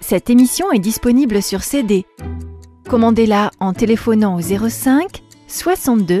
[0.00, 2.04] Cette émission est disponible sur CD.
[2.88, 6.20] Commandez-la en téléphonant au 05 62